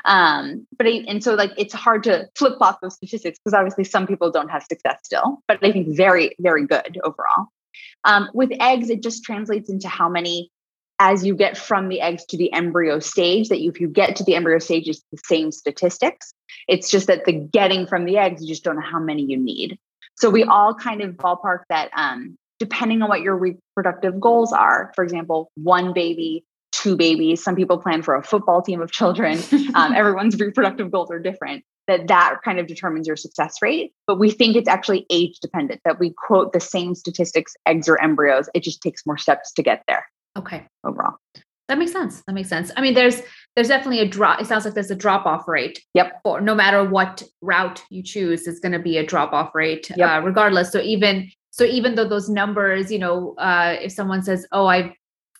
[0.04, 3.82] Um, but I, and so like it's hard to flip flop those statistics because obviously
[3.82, 7.48] some people don't have success still, but I think very, very good overall.
[8.04, 10.50] Um, with eggs, it just translates into how many
[11.00, 14.16] as you get from the eggs to the embryo stage that you, if you get
[14.16, 16.34] to the embryo stage it's the same statistics.
[16.68, 19.36] It's just that the getting from the eggs you just don't know how many you
[19.36, 19.78] need.
[20.16, 24.92] So we all kind of ballpark that um, depending on what your reproductive goals are.
[24.94, 26.44] For example one baby
[26.84, 29.38] two babies some people plan for a football team of children
[29.74, 34.18] um, everyone's reproductive goals are different that that kind of determines your success rate but
[34.18, 38.48] we think it's actually age dependent that we quote the same statistics eggs or embryos
[38.54, 40.04] it just takes more steps to get there
[40.36, 40.66] Okay.
[40.84, 41.16] Overall.
[41.68, 42.22] That makes sense.
[42.26, 42.70] That makes sense.
[42.76, 43.22] I mean, there's
[43.56, 44.40] there's definitely a drop.
[44.40, 45.82] It sounds like there's a drop off rate.
[45.94, 46.20] Yep.
[46.24, 49.90] Or no matter what route you choose, it's going to be a drop off rate,
[49.96, 50.10] yep.
[50.10, 50.70] uh, regardless.
[50.70, 54.94] So even so, even though those numbers, you know, uh, if someone says, "Oh, I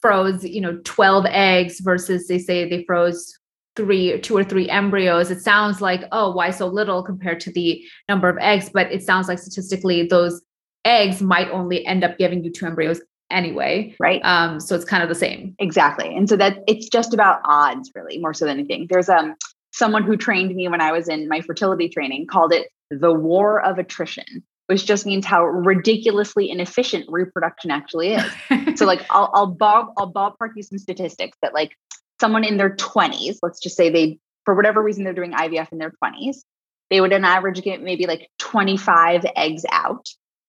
[0.04, 3.38] froze," you know, twelve eggs versus they say they froze
[3.76, 7.82] three, two or three embryos, it sounds like, "Oh, why so little compared to the
[8.08, 10.42] number of eggs?" But it sounds like statistically, those
[10.84, 13.94] eggs might only end up giving you two embryos anyway.
[13.98, 14.20] Right.
[14.24, 15.54] Um, so it's kind of the same.
[15.58, 16.14] Exactly.
[16.14, 18.86] And so that it's just about odds, really, more so than anything.
[18.90, 19.34] There's um
[19.72, 23.60] someone who trained me when I was in my fertility training called it the war
[23.60, 28.24] of attrition, which just means how ridiculously inefficient reproduction actually is.
[28.76, 31.72] so like I'll I'll bob I'll ballpark you some statistics that like
[32.20, 35.78] someone in their 20s, let's just say they for whatever reason they're doing IVF in
[35.78, 36.38] their 20s,
[36.90, 40.06] they would on average get maybe like 25 eggs out.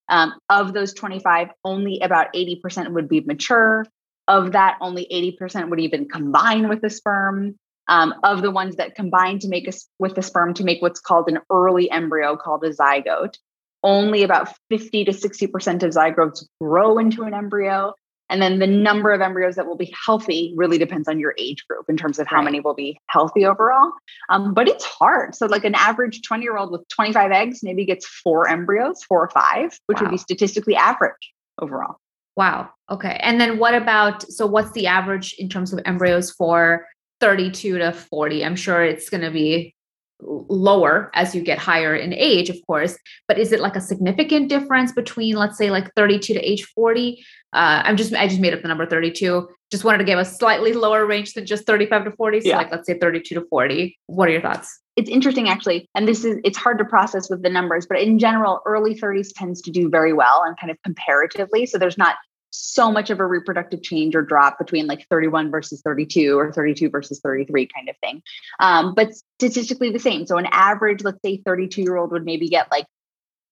[0.08, 3.86] Um, of those 25, only about 80% would be mature.
[4.28, 5.08] Of that, only
[5.42, 7.56] 80% would even combine with the sperm.
[7.88, 11.00] Um, of the ones that combine to make us with the sperm to make what's
[11.00, 13.36] called an early embryo called a zygote,
[13.86, 17.94] only about 50 to 60% of zygotes grow into an embryo.
[18.28, 21.64] And then the number of embryos that will be healthy really depends on your age
[21.70, 22.46] group in terms of how right.
[22.46, 23.92] many will be healthy overall.
[24.30, 25.36] Um, but it's hard.
[25.36, 29.24] So, like an average 20 year old with 25 eggs maybe gets four embryos, four
[29.24, 30.06] or five, which wow.
[30.06, 31.98] would be statistically average overall.
[32.36, 32.72] Wow.
[32.90, 33.20] Okay.
[33.22, 36.88] And then what about so what's the average in terms of embryos for
[37.20, 38.44] 32 to 40?
[38.44, 39.75] I'm sure it's going to be
[40.22, 42.98] lower as you get higher in age of course
[43.28, 47.24] but is it like a significant difference between let's say like 32 to age 40
[47.54, 50.26] uh, i'm just i just made up the number 32 just wanted to give a
[50.26, 52.58] slightly lower range than just 35 to 40 so yeah.
[52.58, 54.80] like let's say 32 to 40 what are your thoughts?
[54.96, 58.18] It's interesting actually and this is it's hard to process with the numbers but in
[58.18, 61.66] general early 30s tends to do very well and kind of comparatively.
[61.66, 62.16] So there's not
[62.56, 66.90] so much of a reproductive change or drop between like 31 versus 32 or 32
[66.90, 68.22] versus 33 kind of thing.
[68.60, 70.26] Um, but statistically the same.
[70.26, 72.86] So an average, let's say 32 year old would maybe get like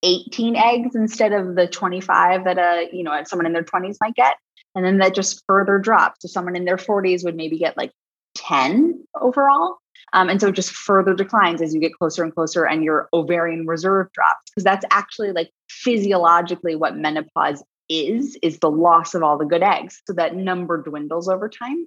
[0.04, 4.16] 18 eggs instead of the 25 that a you know someone in their 20s might
[4.16, 4.36] get
[4.76, 7.92] and then that just further drops so someone in their 40s would maybe get like
[8.36, 9.78] 10 overall
[10.12, 13.08] um, and so it just further declines as you get closer and closer and your
[13.14, 19.24] ovarian reserve drops because that's actually like physiologically what menopause is is the loss of
[19.24, 20.02] all the good eggs.
[20.06, 21.86] So that number dwindles over time.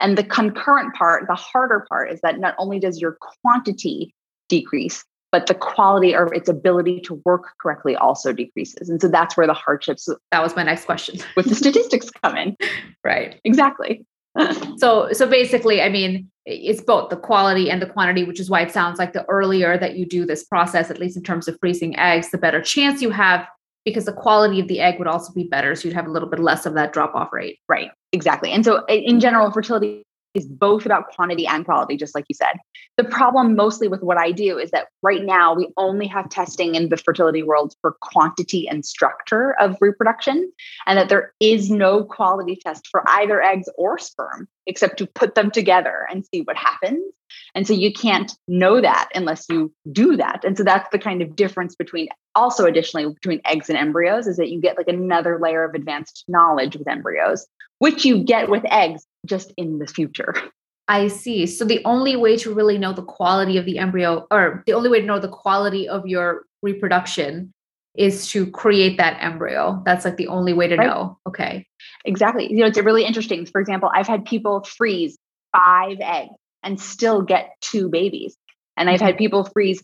[0.00, 4.14] And the concurrent part the harder part is that not only does your quantity
[4.48, 8.88] decrease but the quality or its ability to work correctly also decreases.
[8.88, 11.18] And so that's where the hardships that was my next question.
[11.36, 12.56] with the statistics come in.
[13.04, 13.40] Right.
[13.44, 14.04] Exactly.
[14.76, 18.60] So so basically i mean it's both the quality and the quantity which is why
[18.60, 21.58] it sounds like the earlier that you do this process at least in terms of
[21.58, 23.48] freezing eggs the better chance you have
[23.86, 25.74] because the quality of the egg would also be better.
[25.74, 27.58] So you'd have a little bit less of that drop off rate.
[27.68, 27.90] Right.
[28.12, 28.50] Exactly.
[28.50, 30.02] And so in general, fertility
[30.34, 32.58] is both about quantity and quality, just like you said.
[32.98, 36.74] The problem mostly with what I do is that right now we only have testing
[36.74, 40.52] in the fertility world for quantity and structure of reproduction,
[40.86, 45.36] and that there is no quality test for either eggs or sperm except to put
[45.36, 47.02] them together and see what happens.
[47.54, 50.44] And so you can't know that unless you do that.
[50.44, 54.36] And so that's the kind of difference between also additionally between eggs and embryos is
[54.36, 57.46] that you get like another layer of advanced knowledge with embryos,
[57.78, 60.34] which you get with eggs just in the future.
[60.88, 61.46] I see.
[61.46, 64.88] So the only way to really know the quality of the embryo, or the only
[64.88, 67.52] way to know the quality of your reproduction,
[67.96, 69.82] is to create that embryo.
[69.84, 70.86] That's like the only way to right.
[70.86, 71.18] know.
[71.26, 71.66] Okay.
[72.04, 72.50] Exactly.
[72.50, 73.46] You know, it's really interesting.
[73.46, 75.18] For example, I've had people freeze
[75.52, 76.34] five eggs
[76.66, 78.36] and still get two babies.
[78.76, 79.18] And I've had mm-hmm.
[79.18, 79.82] people freeze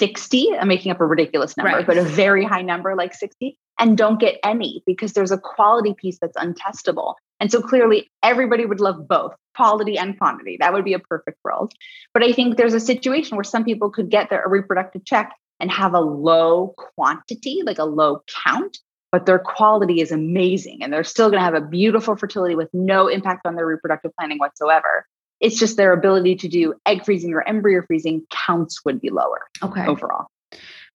[0.00, 1.86] 60, I'm making up a ridiculous number, right.
[1.86, 5.94] but a very high number like 60, and don't get any because there's a quality
[5.94, 7.14] piece that's untestable.
[7.38, 10.56] And so clearly everybody would love both quality and quantity.
[10.58, 11.72] That would be a perfect world.
[12.12, 15.70] But I think there's a situation where some people could get their reproductive check and
[15.70, 18.78] have a low quantity, like a low count,
[19.12, 22.68] but their quality is amazing and they're still going to have a beautiful fertility with
[22.72, 25.06] no impact on their reproductive planning whatsoever.
[25.44, 29.42] It's just their ability to do egg freezing or embryo freezing counts would be lower.
[29.62, 29.84] Okay.
[29.86, 30.26] Overall.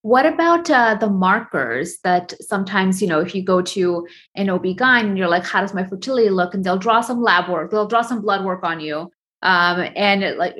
[0.01, 5.01] What about uh, the markers that sometimes, you know, if you go to an OB-GYN
[5.01, 6.53] and you're like, how does my fertility look?
[6.53, 9.11] And they'll draw some lab work, they'll draw some blood work on you
[9.43, 10.55] um, and like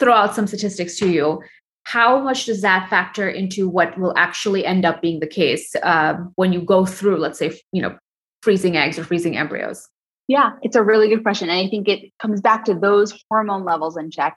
[0.00, 1.40] throw out some statistics to you.
[1.84, 6.14] How much does that factor into what will actually end up being the case uh,
[6.34, 7.96] when you go through, let's say, you know,
[8.42, 9.86] freezing eggs or freezing embryos?
[10.28, 11.48] Yeah, it's a really good question.
[11.48, 14.36] And I think it comes back to those hormone levels in check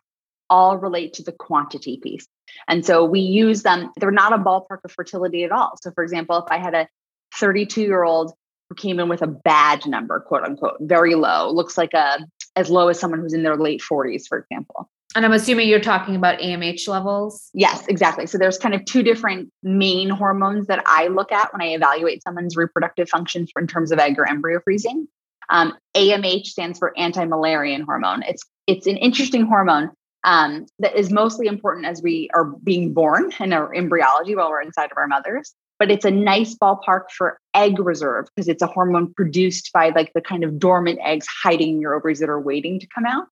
[0.49, 2.27] all relate to the quantity piece.
[2.67, 5.73] And so we use them, they're not a ballpark of fertility at all.
[5.81, 6.87] So, for example, if I had a
[7.35, 8.33] 32 year old
[8.69, 12.19] who came in with a bad number, quote unquote, very low, looks like a
[12.55, 14.89] as low as someone who's in their late 40s, for example.
[15.15, 17.49] And I'm assuming you're talking about AMH levels?
[17.53, 18.27] Yes, exactly.
[18.27, 22.21] So there's kind of two different main hormones that I look at when I evaluate
[22.21, 25.07] someone's reproductive function in terms of egg or embryo freezing.
[25.49, 28.23] Um, AMH stands for anti-Müllerian hormone.
[28.23, 29.89] It's it's an interesting hormone
[30.23, 34.61] um, that is mostly important as we are being born in our embryology while we're
[34.61, 35.53] inside of our mothers.
[35.79, 40.11] But it's a nice ballpark for egg reserve because it's a hormone produced by like
[40.13, 43.27] the kind of dormant eggs hiding in your ovaries that are waiting to come out.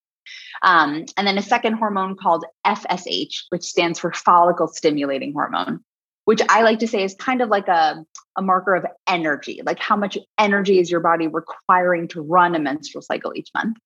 [0.64, 5.82] Um, and then a second hormone called FSH, which stands for follicle stimulating hormone,
[6.28, 8.04] which I like to say is kind of like a,
[8.36, 12.60] a marker of energy, like how much energy is your body requiring to run a
[12.60, 13.78] menstrual cycle each month.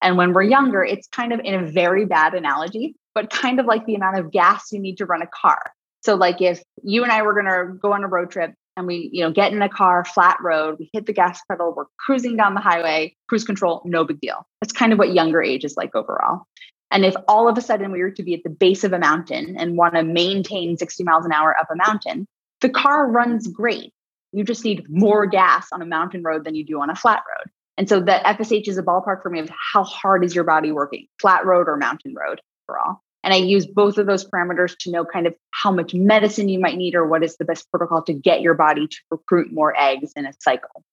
[0.00, 3.66] And when we're younger, it's kind of in a very bad analogy, but kind of
[3.66, 5.60] like the amount of gas you need to run a car.
[6.00, 8.86] So, like if you and I were going to go on a road trip and
[8.86, 11.84] we, you know, get in a car, flat road, we hit the gas pedal, we're
[11.98, 14.46] cruising down the highway, cruise control, no big deal.
[14.62, 16.46] That's kind of what younger age is like overall.
[16.90, 18.98] And if all of a sudden we were to be at the base of a
[18.98, 22.26] mountain and want to maintain 60 miles an hour up a mountain,
[22.60, 23.92] the car runs great.
[24.32, 27.22] You just need more gas on a mountain road than you do on a flat
[27.28, 27.50] road.
[27.76, 30.70] And so the FSH is a ballpark for me of how hard is your body
[30.72, 33.00] working, flat road or mountain road overall.
[33.22, 36.58] And I use both of those parameters to know kind of how much medicine you
[36.58, 39.78] might need or what is the best protocol to get your body to recruit more
[39.78, 40.84] eggs in a cycle.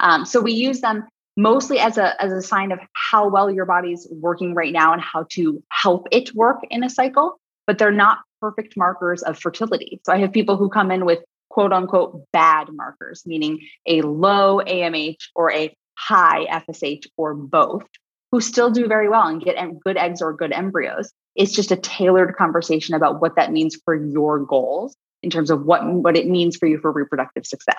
[0.00, 3.64] Um, so we use them mostly as a as a sign of how well your
[3.64, 7.90] body's working right now and how to help it work in a cycle but they're
[7.90, 12.24] not perfect markers of fertility so i have people who come in with quote unquote
[12.32, 17.82] bad markers meaning a low amh or a high FSH or both
[18.30, 21.12] who still do very well and get good eggs or good embryos.
[21.36, 25.64] It's just a tailored conversation about what that means for your goals in terms of
[25.64, 27.76] what, what it means for you for reproductive success.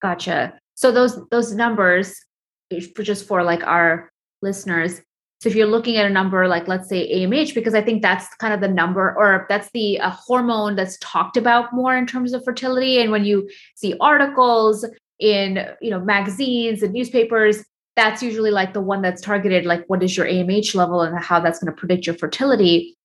[0.00, 0.58] Gotcha.
[0.74, 2.14] So those those numbers,
[2.70, 4.10] just for like our
[4.42, 5.00] listeners,
[5.40, 8.34] So if you're looking at a number like, let's say AMH, because I think that's
[8.36, 12.32] kind of the number or that's the uh, hormone that's talked about more in terms
[12.32, 13.00] of fertility.
[13.00, 14.84] And when you see articles
[15.20, 17.64] in, you know, magazines and newspapers,
[17.94, 21.38] that's usually like the one that's targeted, like what is your AMH level and how
[21.38, 22.96] that's going to predict your fertility.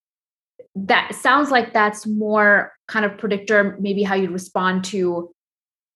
[0.75, 5.31] That sounds like that's more kind of predictor, maybe how you'd respond to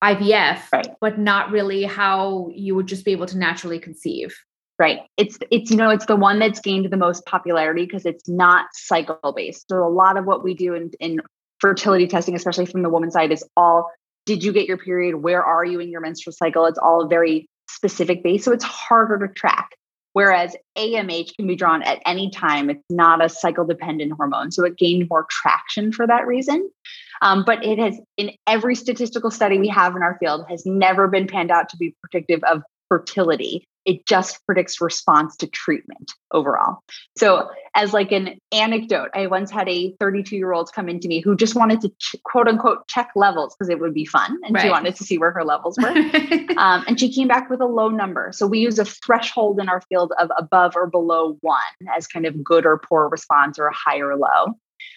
[0.03, 0.87] IVF, right.
[1.01, 4.35] but not really how you would just be able to naturally conceive.
[4.79, 4.99] Right.
[5.17, 8.67] It's it's you know it's the one that's gained the most popularity because it's not
[8.73, 9.65] cycle based.
[9.69, 11.19] So a lot of what we do in, in
[11.59, 13.89] fertility testing, especially from the woman's side, is all
[14.27, 15.15] did you get your period?
[15.15, 16.65] Where are you in your menstrual cycle?
[16.65, 18.45] It's all very specific based.
[18.45, 19.71] So it's harder to track.
[20.18, 22.72] Whereas AMH can be drawn at any time.
[22.72, 24.49] It's not a cycle dependent hormone.
[24.49, 26.72] So it gained more traction for that reason.
[27.22, 31.07] Um, but it has, in every statistical study we have in our field, has never
[31.07, 36.83] been panned out to be predictive of fertility it just predicts response to treatment overall.
[37.17, 41.21] So, as like an anecdote, I once had a 32 year old come into me
[41.21, 44.53] who just wanted to ch- quote unquote check levels because it would be fun, and
[44.53, 44.61] right.
[44.61, 45.88] she wanted to see where her levels were.
[46.57, 48.31] um, and she came back with a low number.
[48.33, 51.57] So we use a threshold in our field of above or below one
[51.95, 54.53] as kind of good or poor response, or a high or low.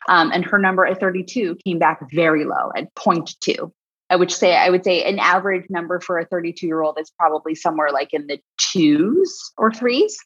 [0.09, 3.71] Um, and her number at 32 came back very low at 0.2.
[4.11, 7.11] I would say I would say an average number for a 32 year old is
[7.19, 10.19] probably somewhere like in the twos or threes.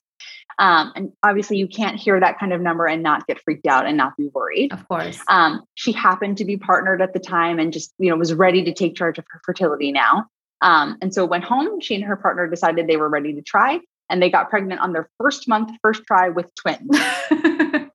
[0.58, 3.86] Um, and obviously, you can't hear that kind of number and not get freaked out
[3.86, 4.72] and not be worried.
[4.72, 5.18] Of course.
[5.28, 8.64] Um, she happened to be partnered at the time and just you know was ready
[8.64, 10.26] to take charge of her fertility now.
[10.62, 11.80] Um, and so went home.
[11.80, 14.92] She and her partner decided they were ready to try, and they got pregnant on
[14.92, 16.88] their first month, first try with twins.
[16.92, 17.90] oh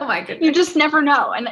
[0.00, 0.44] my goodness!
[0.44, 1.32] You just never know.
[1.32, 1.48] And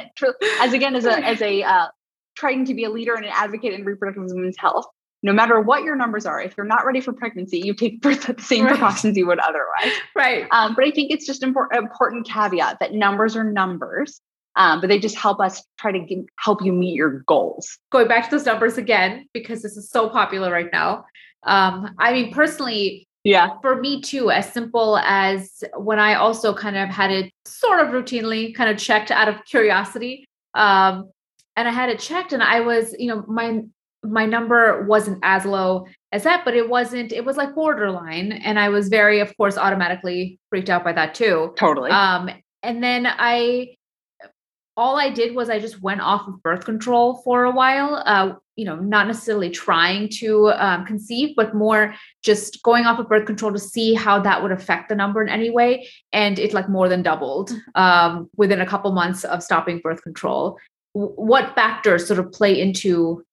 [0.61, 1.87] as again as a as a uh,
[2.35, 4.85] trying to be a leader and an advocate in reproductive women's health,
[5.23, 8.29] no matter what your numbers are, if you're not ready for pregnancy, you take birth
[8.29, 8.71] at the same right.
[8.71, 9.97] precautions you would otherwise.
[10.15, 10.45] Right.
[10.51, 14.19] Um, but I think it's just an important, important caveat that numbers are numbers,
[14.55, 17.79] um, but they just help us try to get, help you meet your goals.
[17.91, 21.05] Going back to those numbers again, because this is so popular right now.
[21.43, 26.75] Um, I mean, personally, yeah, for me too, as simple as when I also kind
[26.75, 30.25] of had it sort of routinely kind of checked out of curiosity.
[30.53, 31.09] Um,
[31.55, 33.61] and I had it checked and I was, you know, my
[34.03, 38.33] my number wasn't as low as that, but it wasn't, it was like borderline.
[38.33, 41.53] And I was very, of course, automatically freaked out by that too.
[41.55, 41.89] Totally.
[41.89, 42.29] Um,
[42.61, 43.75] and then I
[44.75, 48.01] all I did was I just went off of birth control for a while.
[48.05, 51.93] Uh, you know, not necessarily trying to um, conceive, but more
[52.23, 55.29] just going off of birth control to see how that would affect the number in
[55.29, 55.87] any way.
[56.11, 60.57] And it like more than doubled um, within a couple months of stopping birth control
[60.93, 63.23] what factors sort of play into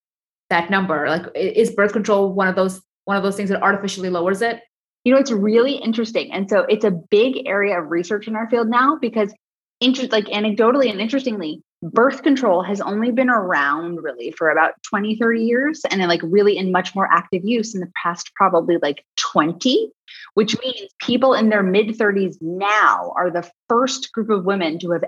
[0.48, 1.08] that number?
[1.08, 4.60] Like, is birth control one of those one of those things that artificially lowers it?
[5.04, 8.48] You know, it's really interesting, and so it's a big area of research in our
[8.50, 9.32] field now because,
[9.80, 15.16] inter- like anecdotally and interestingly, birth control has only been around really for about 20
[15.16, 18.76] 30 years and then like really in much more active use in the past probably
[18.82, 19.90] like 20
[20.34, 24.90] which means people in their mid 30s now are the first group of women to
[24.90, 25.04] have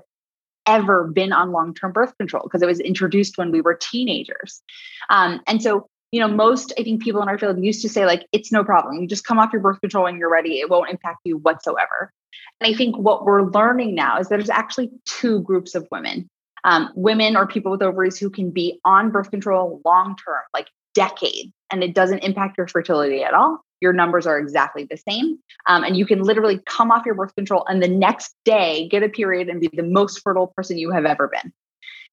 [0.67, 4.63] ever been on long term birth control because it was introduced when we were teenagers.
[5.11, 8.07] Um, and so, you know, most I think people in our field used to say,
[8.07, 9.01] like, it's no problem.
[9.01, 12.13] You just come off your birth control when you're ready, it won't impact you whatsoever.
[12.61, 16.29] And I think what we're learning now is there's actually two groups of women
[16.65, 20.69] um, women or people with ovaries who can be on birth control long term, like
[20.95, 25.39] decades, and it doesn't impact your fertility at all your numbers are exactly the same.
[25.67, 29.03] Um, and you can literally come off your birth control and the next day get
[29.03, 31.53] a period and be the most fertile person you have ever been.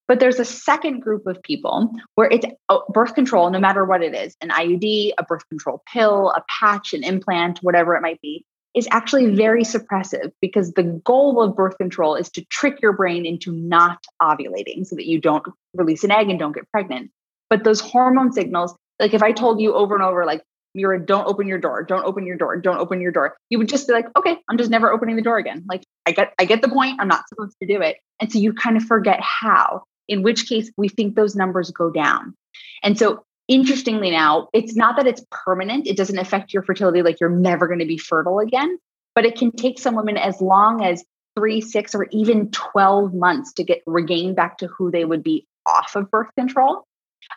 [0.08, 4.02] But there's a second group of people where it's oh, birth control, no matter what
[4.02, 8.20] it is an IUD, a birth control pill, a patch, an implant, whatever it might
[8.20, 8.44] be
[8.76, 13.26] is actually very suppressive because the goal of birth control is to trick your brain
[13.26, 17.12] into not ovulating so that you don't release an egg and don't get pregnant.
[17.50, 20.44] But those hormone signals, like if I told you over and over, like
[20.74, 23.36] you're a don't open your door, don't open your door, don't open your door.
[23.50, 25.66] You would just be like, okay, I'm just never opening the door again.
[25.68, 27.00] Like I get I get the point.
[27.00, 27.98] I'm not supposed to do it.
[28.20, 31.90] And so you kind of forget how, in which case we think those numbers go
[31.90, 32.36] down.
[32.84, 35.88] And so interestingly now, it's not that it's permanent.
[35.88, 38.78] It doesn't affect your fertility like you're never going to be fertile again,
[39.16, 41.04] but it can take some women as long as
[41.36, 45.48] three, six, or even 12 months to get regain back to who they would be
[45.66, 46.86] off of birth control.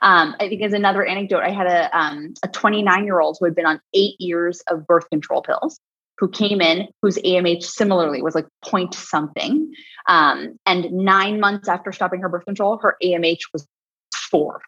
[0.01, 3.45] Um, I think as another anecdote, I had a um, a 29 year old who
[3.45, 5.79] had been on eight years of birth control pills,
[6.19, 9.73] who came in whose AMH similarly was like point something,
[10.09, 13.67] um, and nine months after stopping her birth control, her AMH was
[14.15, 14.63] four,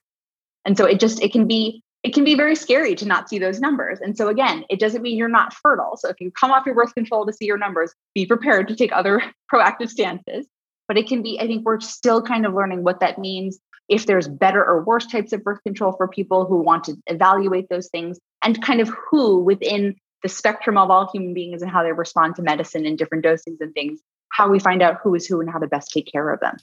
[0.64, 3.38] and so it just it can be it can be very scary to not see
[3.38, 3.98] those numbers.
[3.98, 5.96] And so, again, it doesn't mean you're not fertile.
[5.96, 8.76] So, if you come off your birth control to see your numbers, be prepared to
[8.76, 9.22] take other
[9.52, 10.46] proactive stances.
[10.86, 13.58] But it can be, I think we're still kind of learning what that means,
[13.88, 17.68] if there's better or worse types of birth control for people who want to evaluate
[17.68, 21.82] those things, and kind of who within the spectrum of all human beings and how
[21.82, 25.26] they respond to medicine and different dosings and things, how we find out who is
[25.26, 26.56] who and how to best take care of them.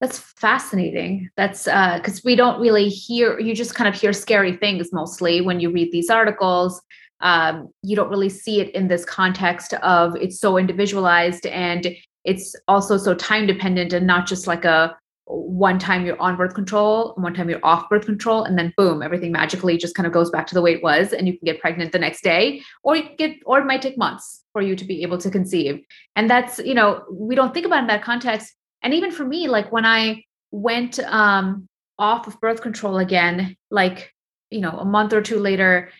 [0.00, 1.30] That's fascinating.
[1.36, 5.40] That's because uh, we don't really hear, you just kind of hear scary things mostly
[5.40, 6.80] when you read these articles.
[7.20, 11.94] Um, you don't really see it in this context of it's so individualized and
[12.24, 14.96] it's also so time dependent and not just like a
[15.26, 19.02] one time you're on birth control, one time you're off birth control, and then boom,
[19.02, 21.44] everything magically just kind of goes back to the way it was, and you can
[21.44, 24.76] get pregnant the next day, or you get, or it might take months for you
[24.76, 25.82] to be able to conceive.
[26.16, 28.54] And that's, you know, we don't think about in that context.
[28.82, 31.68] And even for me like when i went um
[31.98, 34.12] off of birth control again like
[34.50, 35.90] you know a month or two later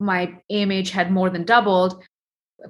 [0.00, 2.02] my amh had more than doubled.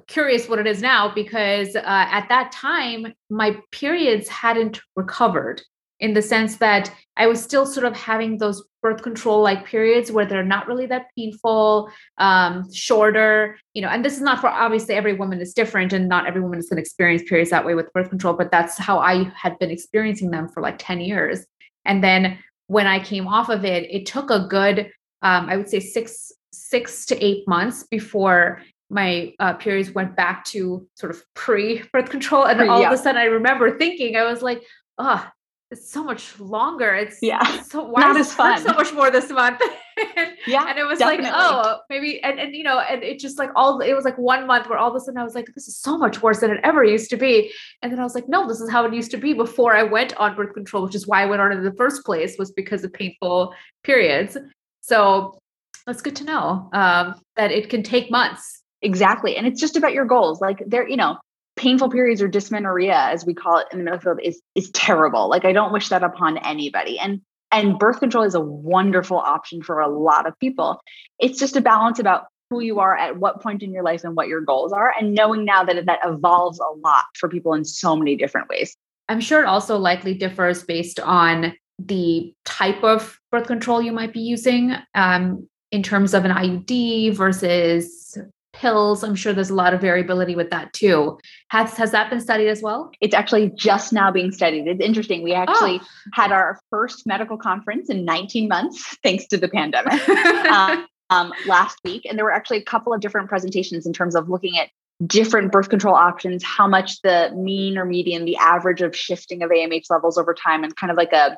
[0.07, 5.61] Curious what it is now because uh, at that time my periods hadn't recovered
[5.99, 10.11] in the sense that I was still sort of having those birth control like periods
[10.11, 11.89] where they're not really that painful,
[12.19, 16.07] um, shorter, you know, and this is not for obviously every woman is different and
[16.07, 18.77] not every woman is going to experience periods that way with birth control, but that's
[18.77, 21.45] how I had been experiencing them for like 10 years.
[21.85, 22.37] And then
[22.67, 24.91] when I came off of it, it took a good,
[25.23, 30.45] um, I would say six, six to eight months before my uh, periods went back
[30.45, 32.45] to sort of pre birth control.
[32.45, 32.87] And all yeah.
[32.87, 34.61] of a sudden I remember thinking, I was like,
[34.97, 35.27] oh,
[35.69, 36.95] it's so much longer.
[36.95, 38.61] It's yeah, so why not as fun.
[38.61, 39.61] So much more this month.
[40.47, 41.25] yeah, and it was definitely.
[41.25, 44.17] like, oh, maybe, and and you know, and it just like all it was like
[44.17, 46.39] one month where all of a sudden I was like, this is so much worse
[46.39, 47.51] than it ever used to be.
[47.81, 49.83] And then I was like, no, this is how it used to be before I
[49.83, 52.51] went on birth control, which is why I went on in the first place was
[52.51, 53.53] because of painful
[53.83, 54.37] periods.
[54.81, 55.37] So
[55.85, 58.63] that's good to know um, that it can take months.
[58.83, 60.39] Exactly, and it's just about your goals.
[60.39, 61.17] Like there, you know,
[61.57, 65.29] painful periods or dysmenorrhea as we call it in the medical field is is terrible.
[65.29, 66.97] Like i don't wish that upon anybody.
[66.99, 70.81] And and birth control is a wonderful option for a lot of people.
[71.19, 74.15] It's just a balance about who you are at what point in your life and
[74.15, 77.65] what your goals are and knowing now that that evolves a lot for people in
[77.65, 78.75] so many different ways.
[79.09, 84.13] I'm sure it also likely differs based on the type of birth control you might
[84.13, 88.17] be using um, in terms of an iud versus
[88.59, 89.03] pills.
[89.03, 91.19] I'm sure there's a lot of variability with that too.
[91.49, 92.91] Has has that been studied as well?
[93.01, 94.67] It's actually just now being studied.
[94.67, 95.23] It's interesting.
[95.23, 95.87] We actually oh.
[96.13, 101.77] had our first medical conference in 19 months thanks to the pandemic um, um, last
[101.83, 102.05] week.
[102.05, 104.69] And there were actually a couple of different presentations in terms of looking at
[105.05, 109.51] different birth control options how much the mean or median the average of shifting of
[109.51, 111.37] amh levels over time and kind of like a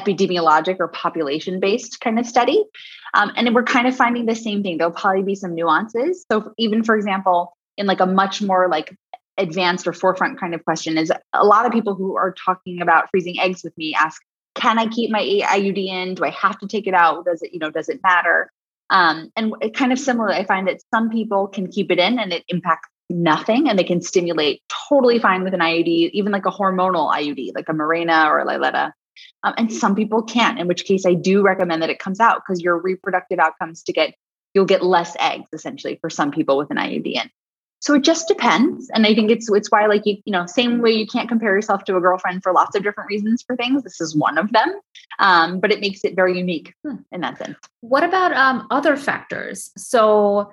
[0.00, 2.62] epidemiologic or population based kind of study.
[3.14, 4.78] Um, and we're kind of finding the same thing.
[4.78, 6.24] There'll probably be some nuances.
[6.30, 8.94] So, even for example, in like a much more like
[9.38, 13.10] advanced or forefront kind of question, is a lot of people who are talking about
[13.10, 14.20] freezing eggs with me ask,
[14.54, 16.14] can I keep my IUD in?
[16.14, 17.24] Do I have to take it out?
[17.24, 18.50] Does it, you know, does it matter?
[18.88, 22.18] Um, and it kind of similar, I find that some people can keep it in
[22.18, 26.46] and it impacts nothing and they can stimulate totally fine with an IUD, even like
[26.46, 28.92] a hormonal IUD, like a Mirena or a Liletta.
[29.42, 32.42] Um, and some people can't, in which case I do recommend that it comes out
[32.46, 34.14] because your reproductive outcomes to get,
[34.54, 37.30] you'll get less eggs essentially for some people with an IUD in.
[37.80, 38.90] So it just depends.
[38.90, 41.54] And I think it's it's why like you, you know, same way you can't compare
[41.54, 43.82] yourself to a girlfriend for lots of different reasons for things.
[43.82, 44.80] This is one of them.
[45.18, 46.96] Um, but it makes it very unique hmm.
[47.12, 47.56] in that sense.
[47.82, 49.70] What about um, other factors?
[49.76, 50.50] So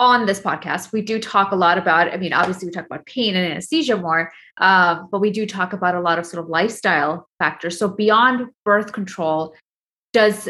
[0.00, 3.04] on this podcast, we do talk a lot about, I mean, obviously we talk about
[3.04, 6.48] pain and anesthesia more, uh, but we do talk about a lot of sort of
[6.48, 7.78] lifestyle factors.
[7.78, 9.54] So beyond birth control,
[10.14, 10.48] does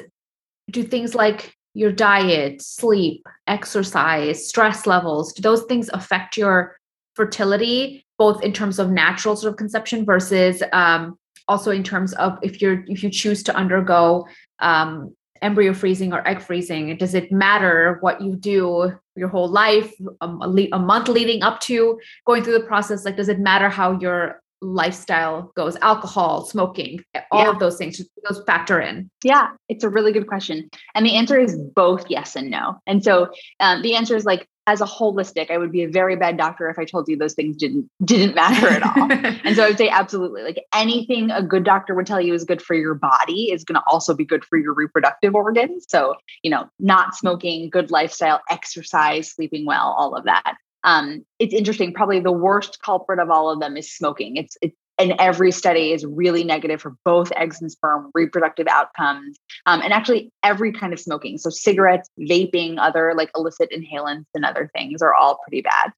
[0.70, 6.76] do things like your diet, sleep, exercise, stress levels, do those things affect your
[7.14, 12.38] fertility, both in terms of natural sort of conception versus um, also in terms of
[12.42, 14.28] if you're if you choose to undergo
[14.60, 15.12] um,
[15.42, 16.96] embryo freezing or egg freezing?
[16.96, 20.26] Does it matter what you do your whole life, a,
[20.72, 23.04] a month leading up to going through the process?
[23.04, 27.50] Like, does it matter how your lifestyle goes alcohol smoking all yeah.
[27.50, 31.38] of those things those factor in yeah it's a really good question and the answer
[31.38, 33.28] is both yes and no and so
[33.60, 36.68] um, the answer is like as a holistic, I would be a very bad doctor
[36.68, 39.10] if I told you those things didn't didn't matter at all.
[39.44, 40.42] and so I would say absolutely.
[40.42, 43.74] Like anything a good doctor would tell you is good for your body is going
[43.74, 45.86] to also be good for your reproductive organs.
[45.88, 50.54] So, you know, not smoking, good lifestyle, exercise, sleeping well, all of that.
[50.84, 51.92] Um, it's interesting.
[51.92, 54.36] Probably the worst culprit of all of them is smoking.
[54.36, 59.38] It's it's and every study is really negative for both eggs and sperm, reproductive outcomes,
[59.64, 61.38] um, and actually every kind of smoking.
[61.38, 65.92] So cigarettes, vaping, other like illicit inhalants, and other things are all pretty bad.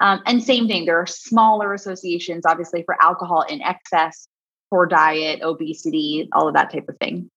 [0.00, 4.28] Um, and same thing, there are smaller associations, obviously, for alcohol in excess,
[4.68, 7.30] poor diet, obesity, all of that type of thing.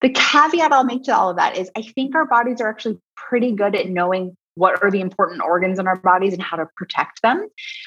[0.00, 2.98] The caveat I'll make to all of that is I think our bodies are actually
[3.16, 6.66] pretty good at knowing what are the important organs in our bodies and how to
[6.76, 7.46] protect them.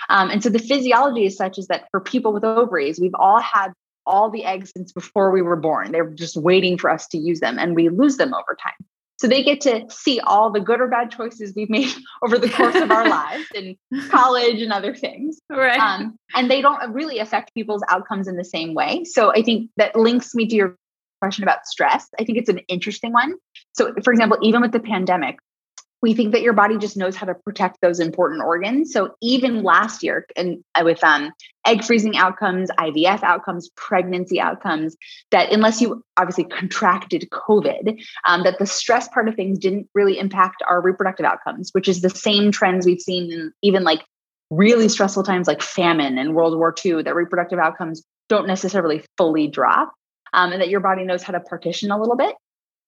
[0.09, 3.39] Um, and so the physiology is such is that for people with ovaries, we've all
[3.39, 3.73] had
[4.05, 5.91] all the eggs since before we were born.
[5.91, 8.87] They're just waiting for us to use them and we lose them over time.
[9.19, 11.93] So they get to see all the good or bad choices we've made
[12.23, 13.77] over the course of our lives in
[14.09, 15.39] college and other things.
[15.47, 15.79] Right.
[15.79, 19.03] Um, and they don't really affect people's outcomes in the same way.
[19.03, 20.75] So I think that links me to your
[21.21, 22.09] question about stress.
[22.19, 23.35] I think it's an interesting one.
[23.73, 25.37] So, for example, even with the pandemic,
[26.01, 28.91] we think that your body just knows how to protect those important organs.
[28.91, 31.31] So even last year, and uh, with um,
[31.65, 34.97] egg freezing outcomes, IVF outcomes, pregnancy outcomes,
[35.29, 40.17] that unless you obviously contracted COVID, um, that the stress part of things didn't really
[40.17, 44.03] impact our reproductive outcomes, which is the same trends we've seen in even like
[44.49, 49.47] really stressful times like famine and World War II, that reproductive outcomes don't necessarily fully
[49.47, 49.93] drop,
[50.33, 52.35] um, and that your body knows how to partition a little bit.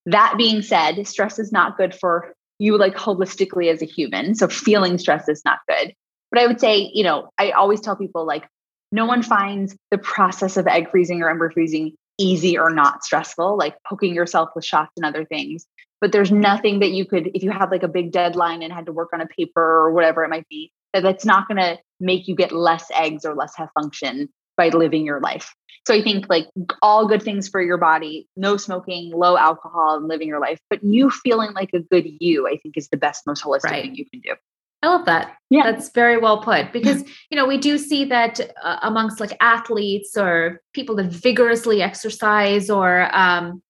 [0.07, 4.36] That being said, stress is not good for you like holistically as a human.
[4.36, 5.93] So feeling stress is not good.
[6.32, 8.47] But I would say, you know, I always tell people like,
[8.91, 13.58] no one finds the process of egg freezing or embryo freezing easy or not stressful,
[13.58, 15.66] like poking yourself with shots and other things.
[15.99, 18.86] But there's nothing that you could, if you have like a big deadline and had
[18.88, 21.80] to work on a paper or whatever it might be, that that's not going to
[21.99, 25.56] make you get less eggs or less have function by living your life.
[25.86, 26.47] So I think like
[26.81, 30.84] all good things for your body, no smoking, low alcohol, and living your life, but
[30.84, 33.84] you feeling like a good you, I think is the best, most holistic right.
[33.84, 34.36] thing you can do.
[34.81, 35.38] I love that.
[35.49, 35.71] Yeah.
[35.71, 40.17] That's very well put because, you know, we do see that uh, amongst like athletes
[40.17, 43.61] or people that vigorously exercise or um,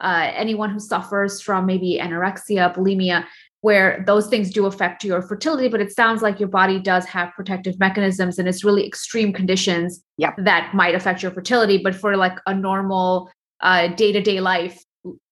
[0.00, 3.24] uh, anyone who suffers from maybe anorexia, bulimia,
[3.60, 7.32] where those things do affect your fertility, but it sounds like your body does have
[7.34, 10.34] protective mechanisms and it's really extreme conditions yep.
[10.38, 11.78] that might affect your fertility.
[11.78, 13.30] But for like a normal
[13.62, 14.82] day to day life,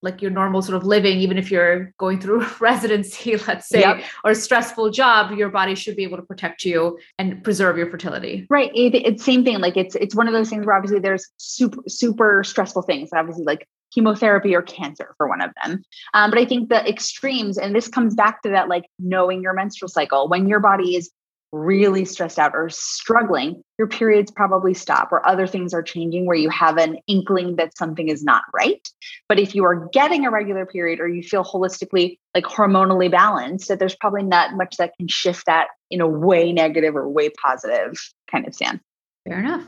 [0.03, 4.03] like your normal sort of living, even if you're going through residency, let's say, yep.
[4.25, 7.91] or a stressful job, your body should be able to protect you and preserve your
[7.91, 8.47] fertility.
[8.49, 8.71] Right.
[8.75, 9.59] It, it's same thing.
[9.59, 13.11] Like it's it's one of those things where obviously there's super super stressful things.
[13.13, 13.67] Obviously, like
[13.97, 15.83] chemotherapy or cancer for one of them.
[16.13, 19.55] Um, but I think the extremes, and this comes back to that like knowing your
[19.55, 21.11] menstrual cycle, when your body is
[21.53, 26.37] really stressed out or struggling, your periods probably stop or other things are changing where
[26.37, 28.87] you have an inkling that something is not right.
[29.29, 33.69] But if you are getting a regular period or you feel holistically like hormonally balanced,
[33.69, 37.31] that there's probably not much that can shift that in a way negative or way
[37.31, 37.95] positive
[38.31, 38.83] kind of stance.
[39.27, 39.65] Fair enough.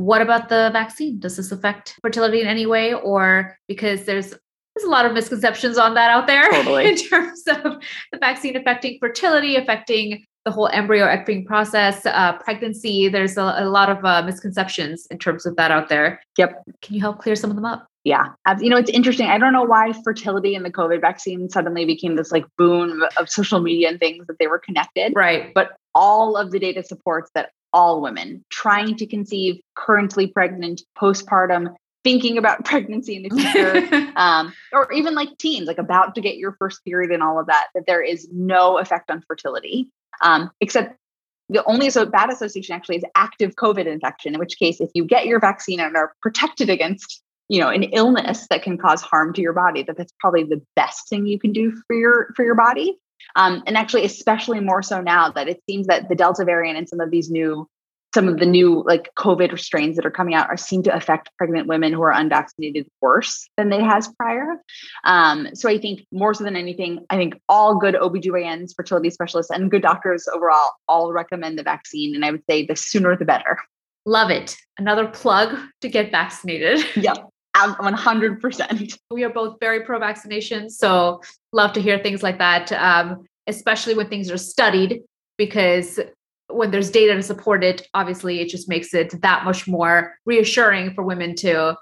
[0.00, 1.20] What about the vaccine?
[1.20, 2.94] Does this affect fertility in any way?
[2.94, 6.88] Or because there's there's a lot of misconceptions on that out there totally.
[6.88, 7.76] in terms of
[8.12, 13.08] the vaccine affecting fertility, affecting the whole embryo egg process, uh, pregnancy.
[13.08, 16.22] There's a, a lot of uh, misconceptions in terms of that out there.
[16.38, 16.62] Yep.
[16.80, 17.86] Can you help clear some of them up?
[18.04, 18.28] Yeah.
[18.58, 19.26] You know, it's interesting.
[19.26, 23.28] I don't know why fertility and the COVID vaccine suddenly became this like boon of
[23.28, 25.12] social media and things that they were connected.
[25.14, 25.52] Right.
[25.52, 31.74] But all of the data supports that all women trying to conceive, currently pregnant, postpartum,
[32.04, 36.36] thinking about pregnancy in the future, um, or even like teens, like about to get
[36.36, 39.90] your first period and all of that, that there is no effect on fertility,
[40.22, 40.96] um, except
[41.48, 45.04] the only so bad association actually is active COVID infection, in which case, if you
[45.04, 49.34] get your vaccine and are protected against you know an illness that can cause harm
[49.34, 52.44] to your body that that's probably the best thing you can do for your for
[52.44, 52.96] your body
[53.36, 56.88] um, and actually, especially more so now that it seems that the Delta variant and
[56.88, 57.68] some of these new,
[58.14, 61.30] some of the new like COVID strains that are coming out are seem to affect
[61.38, 64.56] pregnant women who are unvaccinated worse than they has prior.
[65.04, 69.50] Um, so I think more so than anything, I think all good OBGYNs, fertility specialists,
[69.50, 72.14] and good doctors overall all recommend the vaccine.
[72.14, 73.58] And I would say the sooner the better.
[74.06, 74.56] Love it.
[74.76, 76.84] Another plug to get vaccinated.
[76.96, 77.29] Yep.
[77.56, 78.98] 100%.
[79.10, 80.70] We are both very pro vaccination.
[80.70, 81.20] So,
[81.52, 85.02] love to hear things like that, um, especially when things are studied,
[85.36, 85.98] because
[86.48, 90.94] when there's data to support it, obviously it just makes it that much more reassuring
[90.94, 91.76] for women to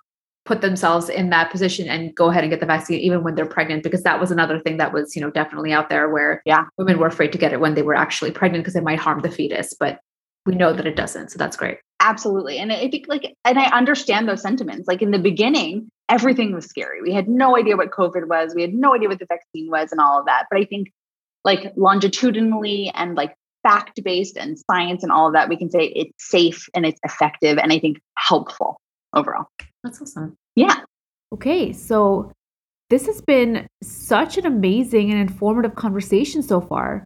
[0.49, 3.45] put themselves in that position and go ahead and get the vaccine even when they're
[3.45, 6.65] pregnant because that was another thing that was you know definitely out there where yeah
[6.79, 9.21] women were afraid to get it when they were actually pregnant because it might harm
[9.21, 10.01] the fetus but
[10.49, 12.59] we know that it doesn't so that's great Absolutely.
[12.59, 14.87] And I think like, and I understand those sentiments.
[14.87, 17.03] Like in the beginning, everything was scary.
[17.03, 18.55] We had no idea what COVID was.
[18.55, 20.47] We had no idea what the vaccine was and all of that.
[20.51, 20.93] But I think
[21.45, 23.35] like longitudinally and like
[23.65, 27.01] fact based and science and all of that, we can say it's safe and it's
[27.05, 28.81] effective and I think helpful
[29.13, 29.47] overall.
[29.83, 30.37] That's awesome.
[30.55, 30.77] Yeah.
[31.35, 31.73] Okay.
[31.73, 32.31] So
[32.91, 37.05] this has been such an amazing and informative conversation so far.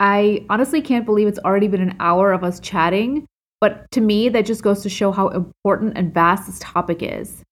[0.00, 3.26] I honestly can't believe it's already been an hour of us chatting,
[3.60, 7.42] but to me, that just goes to show how important and vast this topic is.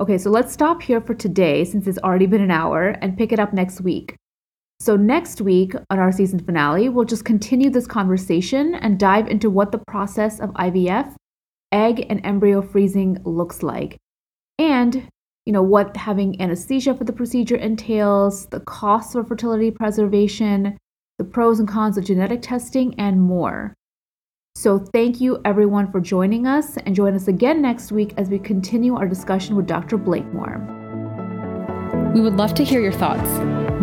[0.00, 3.32] Okay, so let's stop here for today since it's already been an hour and pick
[3.32, 4.16] it up next week.
[4.80, 9.50] So, next week on our season finale, we'll just continue this conversation and dive into
[9.50, 11.16] what the process of IVF,
[11.72, 13.96] egg and embryo freezing looks like,
[14.56, 15.08] and
[15.46, 20.78] you know what having anesthesia for the procedure entails, the costs for fertility preservation,
[21.18, 23.74] the pros and cons of genetic testing, and more.
[24.54, 28.38] So, thank you everyone for joining us, and join us again next week as we
[28.38, 29.98] continue our discussion with Dr.
[29.98, 30.76] Blakemore.
[32.14, 33.28] We would love to hear your thoughts.